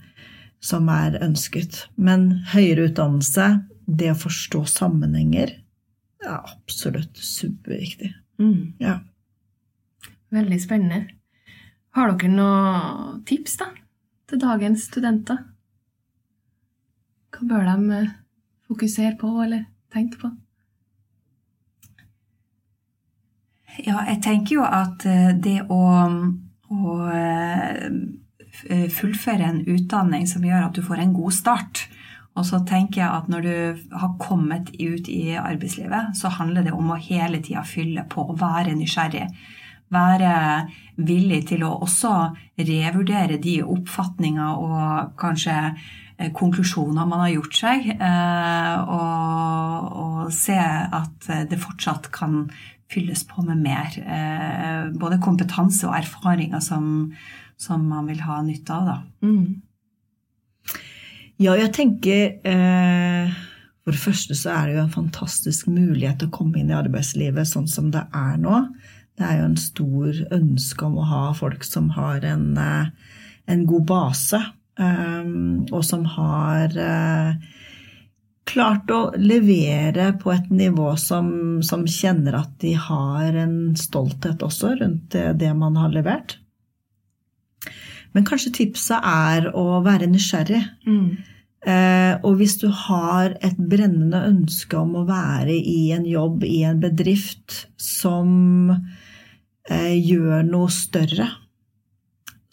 som 0.61 0.88
er 0.90 1.20
ønsket. 1.22 1.85
Men 1.94 2.33
høyere 2.55 2.88
utdannelse, 2.90 3.51
det 3.87 4.11
å 4.11 4.18
forstå 4.18 4.64
sammenhenger, 4.72 5.55
er 6.27 6.38
absolutt 6.40 7.20
superviktig. 7.22 8.11
Mm. 8.42 8.75
Ja. 8.83 8.99
Veldig 10.35 10.59
spennende. 10.64 11.05
Har 11.94 12.11
dere 12.11 12.33
noen 12.33 13.20
tips 13.29 13.55
da, 13.61 13.70
til 14.27 14.42
dagens 14.42 14.88
studenter? 14.90 15.38
Hva 17.37 17.46
bør 17.53 17.70
de 17.70 18.01
fokusere 18.66 19.14
på 19.20 19.31
eller 19.44 19.68
tenke 19.94 20.18
på? 20.20 20.33
Ja, 23.85 24.01
jeg 24.09 24.23
tenker 24.25 24.57
jo 24.57 24.65
at 24.65 25.05
eh, 25.09 25.35
det 25.37 25.59
å, 25.73 25.83
å 26.73 26.95
eh, 27.12 28.89
fullføre 28.93 29.51
en 29.51 29.61
utdanning 29.69 30.25
som 30.31 30.45
gjør 30.47 30.69
at 30.69 30.79
du 30.79 30.85
får 30.87 31.03
en 31.03 31.12
god 31.17 31.37
start, 31.37 31.85
og 32.37 32.45
så 32.49 32.61
tenker 32.69 33.03
jeg 33.03 33.11
at 33.11 33.29
når 33.33 33.45
du 33.45 33.85
har 33.97 34.17
kommet 34.21 34.73
ut 34.77 35.09
i 35.12 35.37
arbeidslivet, 35.41 36.17
så 36.17 36.33
handler 36.37 36.67
det 36.67 36.75
om 36.77 36.93
å 36.93 37.01
hele 37.01 37.41
tida 37.45 37.65
fylle 37.69 38.05
på 38.12 38.27
og 38.27 38.41
være 38.41 38.75
nysgjerrig. 38.77 39.29
Være 39.93 40.33
villig 40.97 41.43
til 41.53 41.62
å 41.65 41.77
også 41.85 42.12
revurdere 42.59 43.39
de 43.41 43.61
oppfatninger 43.65 44.65
og 44.67 45.15
kanskje 45.21 45.57
eh, 45.69 46.33
konklusjoner 46.37 47.09
man 47.09 47.27
har 47.27 47.35
gjort 47.37 47.61
seg, 47.61 47.93
og, 48.97 49.93
og 50.01 50.33
se 50.35 50.57
at 50.57 51.29
det 51.49 51.61
fortsatt 51.61 52.11
kan 52.12 52.47
fylles 52.92 53.25
på 53.27 53.42
med 53.46 53.62
mer. 53.62 53.96
Eh, 53.99 54.92
både 54.99 55.20
kompetanse 55.22 55.88
og 55.88 55.96
erfaringer 55.99 56.62
som, 56.64 57.12
som 57.59 57.87
man 57.88 58.09
vil 58.11 58.22
ha 58.27 58.40
nytte 58.46 58.75
av. 58.77 58.90
Da. 58.90 59.27
Mm. 59.27 60.77
Ja, 61.42 61.53
jeg 61.59 61.72
tenker 61.77 62.38
eh, 62.49 63.33
For 63.85 63.92
det 63.92 64.01
første 64.01 64.37
så 64.38 64.55
er 64.55 64.62
det 64.66 64.77
jo 64.77 64.85
en 64.87 64.94
fantastisk 64.94 65.68
mulighet 65.70 66.25
å 66.25 66.33
komme 66.35 66.59
inn 66.61 66.72
i 66.72 66.79
arbeidslivet 66.79 67.49
sånn 67.51 67.68
som 67.70 67.90
det 67.94 68.07
er 68.16 68.38
nå. 68.40 68.64
Det 69.16 69.25
er 69.25 69.38
jo 69.40 69.51
en 69.51 69.61
stor 69.61 70.22
ønske 70.35 70.87
om 70.88 70.96
å 71.01 71.07
ha 71.09 71.20
folk 71.37 71.64
som 71.64 71.90
har 71.94 72.25
en, 72.27 72.49
eh, 72.59 73.12
en 73.53 73.62
god 73.68 73.87
base, 73.88 74.40
eh, 74.79 75.29
og 75.70 75.85
som 75.87 76.05
har 76.16 76.75
eh, 76.77 77.55
klart 78.46 78.90
å 78.94 79.00
levere 79.18 80.12
på 80.20 80.32
et 80.35 80.50
nivå 80.54 80.92
som, 81.00 81.28
som, 81.66 81.85
kjenner 81.87 82.38
at 82.38 82.52
de 82.62 82.74
har 82.78 83.37
en 83.42 83.76
stolthet 83.78 84.42
også 84.46 84.76
rundt 84.80 85.16
det, 85.16 85.52
man 85.59 85.78
har 85.80 85.94
levert. 85.94 86.38
Men 88.14 88.24
kanskje 88.24 88.54
tipset 88.62 89.02
er 89.04 89.50
å 89.52 89.80
være 89.85 90.09
nysgjerrig. 90.09 90.62
Mm. 90.87 91.09
Eh, 91.66 92.12
og 92.22 92.38
hvis 92.38 92.54
du 92.62 92.68
har 92.70 93.35
et 93.44 93.59
brennende 93.59 94.22
ønske 94.28 94.78
om 94.78 94.94
å 95.00 95.06
være 95.09 95.56
i 95.56 95.90
en 95.96 96.06
jobb 96.06 96.46
i 96.46 96.61
en 96.68 96.78
bedrift 96.80 97.64
som 97.80 98.70
eh, 98.70 99.96
gjør 99.98 100.46
noe 100.46 100.70
større, 100.72 101.26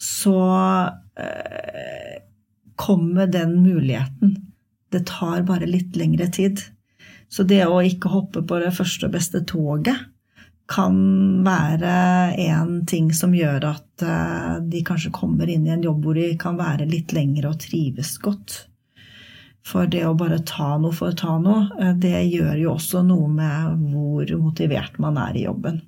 så 0.02 0.40
eh, 1.16 2.16
kommer 2.74 3.30
den 3.30 3.54
muligheten. 3.62 4.34
Det 4.94 5.02
tar 5.10 5.42
bare 5.48 5.66
litt 5.66 5.96
lengre 5.98 6.28
tid. 6.30 6.62
Så 7.28 7.42
det 7.42 7.64
å 7.66 7.82
ikke 7.82 8.12
hoppe 8.12 8.44
på 8.46 8.60
det 8.62 8.70
første 8.76 9.08
og 9.08 9.16
beste 9.16 9.42
toget 9.48 10.10
kan 10.70 10.94
være 11.44 11.94
en 12.40 12.76
ting 12.88 13.10
som 13.12 13.34
gjør 13.36 13.66
at 13.68 14.04
eh, 14.04 14.52
de 14.64 14.80
kanskje 14.86 15.12
kommer 15.12 15.50
inn 15.50 15.66
i 15.66 15.74
en 15.74 15.82
jobb 15.84 16.06
hvor 16.06 16.16
de 16.16 16.30
kan 16.40 16.56
være 16.56 16.86
litt 16.88 17.12
lengre 17.12 17.50
og 17.50 17.58
trives 17.66 18.14
godt. 18.22 18.62
For 19.64 19.88
det 19.88 20.04
å 20.06 20.14
bare 20.16 20.42
ta 20.44 20.74
noe 20.80 20.92
for 20.96 21.12
å 21.12 21.18
ta 21.18 21.36
noe, 21.40 21.66
eh, 21.80 21.92
det 22.00 22.22
gjør 22.32 22.54
jo 22.62 22.72
også 22.78 23.02
noe 23.04 23.28
med 23.32 23.90
hvor 23.90 24.32
motivert 24.40 24.96
man 25.02 25.20
er 25.20 25.36
i 25.36 25.44
jobben. 25.44 25.82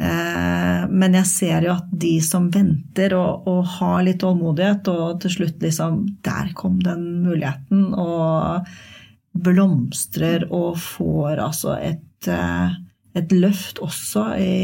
Eh, 0.00 0.84
men 0.88 1.16
jeg 1.20 1.28
ser 1.28 1.66
jo 1.66 1.74
at 1.76 1.90
de 2.04 2.14
som 2.24 2.48
venter 2.52 3.14
og, 3.16 3.46
og, 3.48 3.62
har 3.76 4.00
litt 4.06 4.22
tålmodighet, 4.22 4.88
og 4.88 5.20
til 5.22 5.36
slutt 5.36 5.62
liksom 5.62 6.00
Der 6.24 6.52
kom 6.58 6.80
den 6.82 7.04
muligheten, 7.26 7.92
og 7.94 8.66
blomstrer 9.32 10.44
og 10.52 10.76
får 10.80 11.40
altså 11.40 11.76
et, 11.80 12.28
eh, 12.28 12.74
et 13.16 13.32
løft 13.32 13.80
også 13.84 14.26
i 14.40 14.54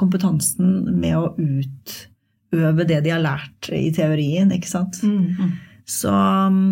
kompetansen 0.00 0.84
med 0.92 1.18
å 1.18 1.32
utøve 1.36 2.86
det 2.88 3.02
de 3.04 3.12
har 3.12 3.24
lært 3.24 3.72
i 3.72 3.90
teorien, 3.92 4.52
ikke 4.52 4.70
sant. 4.70 5.00
Mm. 5.04 5.56
Så 5.84 6.12
mm, 6.12 6.68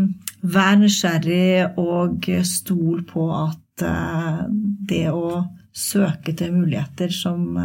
vær 0.55 0.79
nysgjerrig 0.81 1.75
og 1.81 2.29
stol 2.49 3.03
på 3.09 3.27
at 3.37 3.85
eh, 3.85 4.45
det 4.89 5.09
å 5.13 5.43
søke 5.73 6.35
til 6.37 6.53
muligheter 6.55 7.13
som 7.15 7.57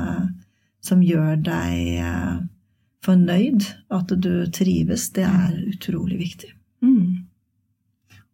som 0.88 1.04
gjør 1.04 1.40
deg 1.46 1.98
eh, 2.02 2.38
fornøyd, 3.06 3.66
at 3.94 4.14
du 4.24 4.32
trives, 4.54 5.10
det 5.16 5.26
er 5.28 5.58
utrolig 5.72 6.20
viktig. 6.22 6.54
Mm. 6.86 7.26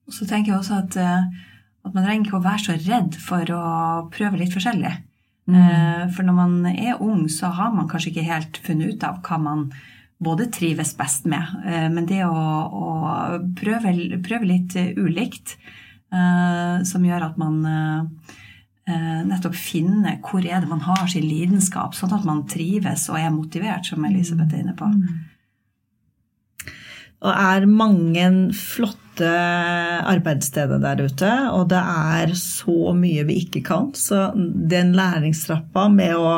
Og 0.08 0.16
så 0.16 0.28
tenker 0.28 0.54
jeg 0.54 0.60
også 0.60 0.82
at, 0.82 1.00
eh, 1.00 1.48
at 1.84 1.96
man 1.96 2.06
trenger 2.06 2.28
ikke 2.28 2.40
å 2.42 2.46
være 2.46 2.66
så 2.68 2.78
redd 2.84 3.18
for 3.22 3.56
å 3.56 3.64
prøve 4.14 4.42
litt 4.42 4.54
forskjellig. 4.56 4.94
Mm. 5.50 5.58
Eh, 5.60 6.04
for 6.16 6.28
når 6.28 6.38
man 6.38 6.60
er 6.74 7.02
ung, 7.04 7.26
så 7.32 7.52
har 7.56 7.74
man 7.76 7.90
kanskje 7.92 8.14
ikke 8.14 8.30
helt 8.30 8.62
funnet 8.66 8.96
ut 8.96 9.08
av 9.08 9.22
hva 9.26 9.40
man 9.42 9.68
både 10.24 10.48
trives 10.56 10.94
best 10.96 11.26
med. 11.28 11.50
Men 11.92 12.06
det 12.08 12.22
å, 12.24 12.32
å 12.32 12.92
prøve, 13.60 13.92
prøve, 14.24 14.48
litt 14.48 14.72
ulikt, 14.96 15.58
som 16.88 17.04
gjør 17.04 17.26
at 17.26 17.42
man 17.42 17.58
Eh, 17.68 18.43
nettopp 18.84 19.54
finne 19.56 20.17
hvor 20.28 20.43
er 20.43 20.60
det 20.60 20.67
man 20.67 20.82
har 20.84 21.06
sin 21.08 21.24
lidenskap, 21.24 21.93
sånn 21.96 22.17
at 22.17 22.26
man 22.28 22.41
trives 22.52 23.06
og 23.08 23.15
er 23.15 23.30
motivert, 23.32 23.88
som 23.88 24.04
Elisabeth 24.04 24.58
er 24.58 24.65
inne 24.65 24.76
på. 24.76 24.89
Mm. 24.91 25.22
Og 27.24 27.32
er 27.32 27.67
mange 27.72 28.28
flotte 28.58 29.32
arbeidssteder 30.12 30.82
der 30.84 31.06
ute, 31.06 31.32
og 31.56 31.69
det 31.72 31.80
er 31.80 32.34
så 32.36 32.91
mye 32.98 33.24
vi 33.30 33.39
ikke 33.46 33.63
kan. 33.63 33.91
Så 33.96 34.32
den 34.36 34.93
læringstrappa 34.98 35.89
med 35.93 36.19
å 36.19 36.36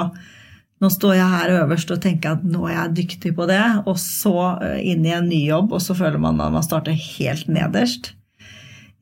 Nå 0.84 0.89
står 0.91 1.13
jeg 1.15 1.31
her 1.31 1.51
øverst 1.62 1.91
og 1.95 2.01
tenker 2.03 2.34
at 2.36 2.41
nå 2.43 2.65
er 2.67 2.73
jeg 2.73 2.95
dyktig 2.97 3.29
på 3.38 3.45
det, 3.47 3.62
og 3.88 3.95
så 3.95 4.34
eh, 4.60 4.81
inn 4.91 5.05
i 5.08 5.13
en 5.15 5.29
ny 5.31 5.39
jobb, 5.47 5.71
og 5.71 5.79
så 5.81 5.95
føler 5.95 6.19
man 6.19 6.41
at 6.43 6.51
man 6.51 6.65
starter 6.65 6.91
helt 6.99 7.47
nederst. 7.47 8.10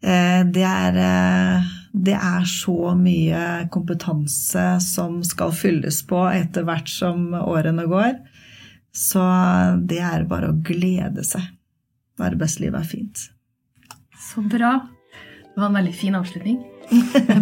Eh, 0.05 0.45
det 0.53 0.67
er 0.69 0.99
det 1.93 2.15
er 2.17 2.45
så 2.49 2.95
mye 2.97 3.67
kompetanse 3.73 4.63
som 4.81 5.19
skal 5.25 5.53
fylles 5.53 6.01
på 6.09 6.23
etter 6.33 6.65
hvert 6.65 6.89
som 6.89 7.35
årene 7.37 7.85
går. 7.89 8.15
Så 8.93 9.21
det 9.89 10.01
er 10.01 10.25
bare 10.29 10.49
å 10.49 10.57
glede 10.65 11.25
seg. 11.25 11.45
Arbeidslivet 12.21 12.79
er 12.81 12.89
fint. 12.89 13.23
Så 14.29 14.41
bra. 14.41 14.75
Det 15.53 15.61
var 15.61 15.69
en 15.69 15.79
veldig 15.81 15.93
fin 15.97 16.17
avslutning. 16.17 16.61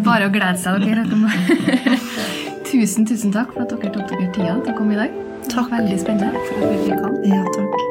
Bare 0.08 0.28
å 0.28 0.34
glede 0.34 0.60
seg, 0.60 0.84
dere. 0.84 1.08
tusen, 2.72 3.08
tusen 3.08 3.32
takk 3.36 3.56
for 3.56 3.64
at 3.64 3.72
dere 3.76 3.94
tok 3.96 4.12
dere 4.12 4.32
tida 4.36 4.58
til 4.60 4.76
å 4.76 4.78
komme 4.78 4.98
i 4.98 5.02
dag. 5.06 5.16
Takk. 5.48 5.72
Veldig 5.72 6.00
spennende. 6.04 6.46
for 6.52 6.68
at 6.68 6.86
vi 6.86 7.00
kan. 7.00 7.20
Ja, 7.28 7.44
takk. 7.56 7.91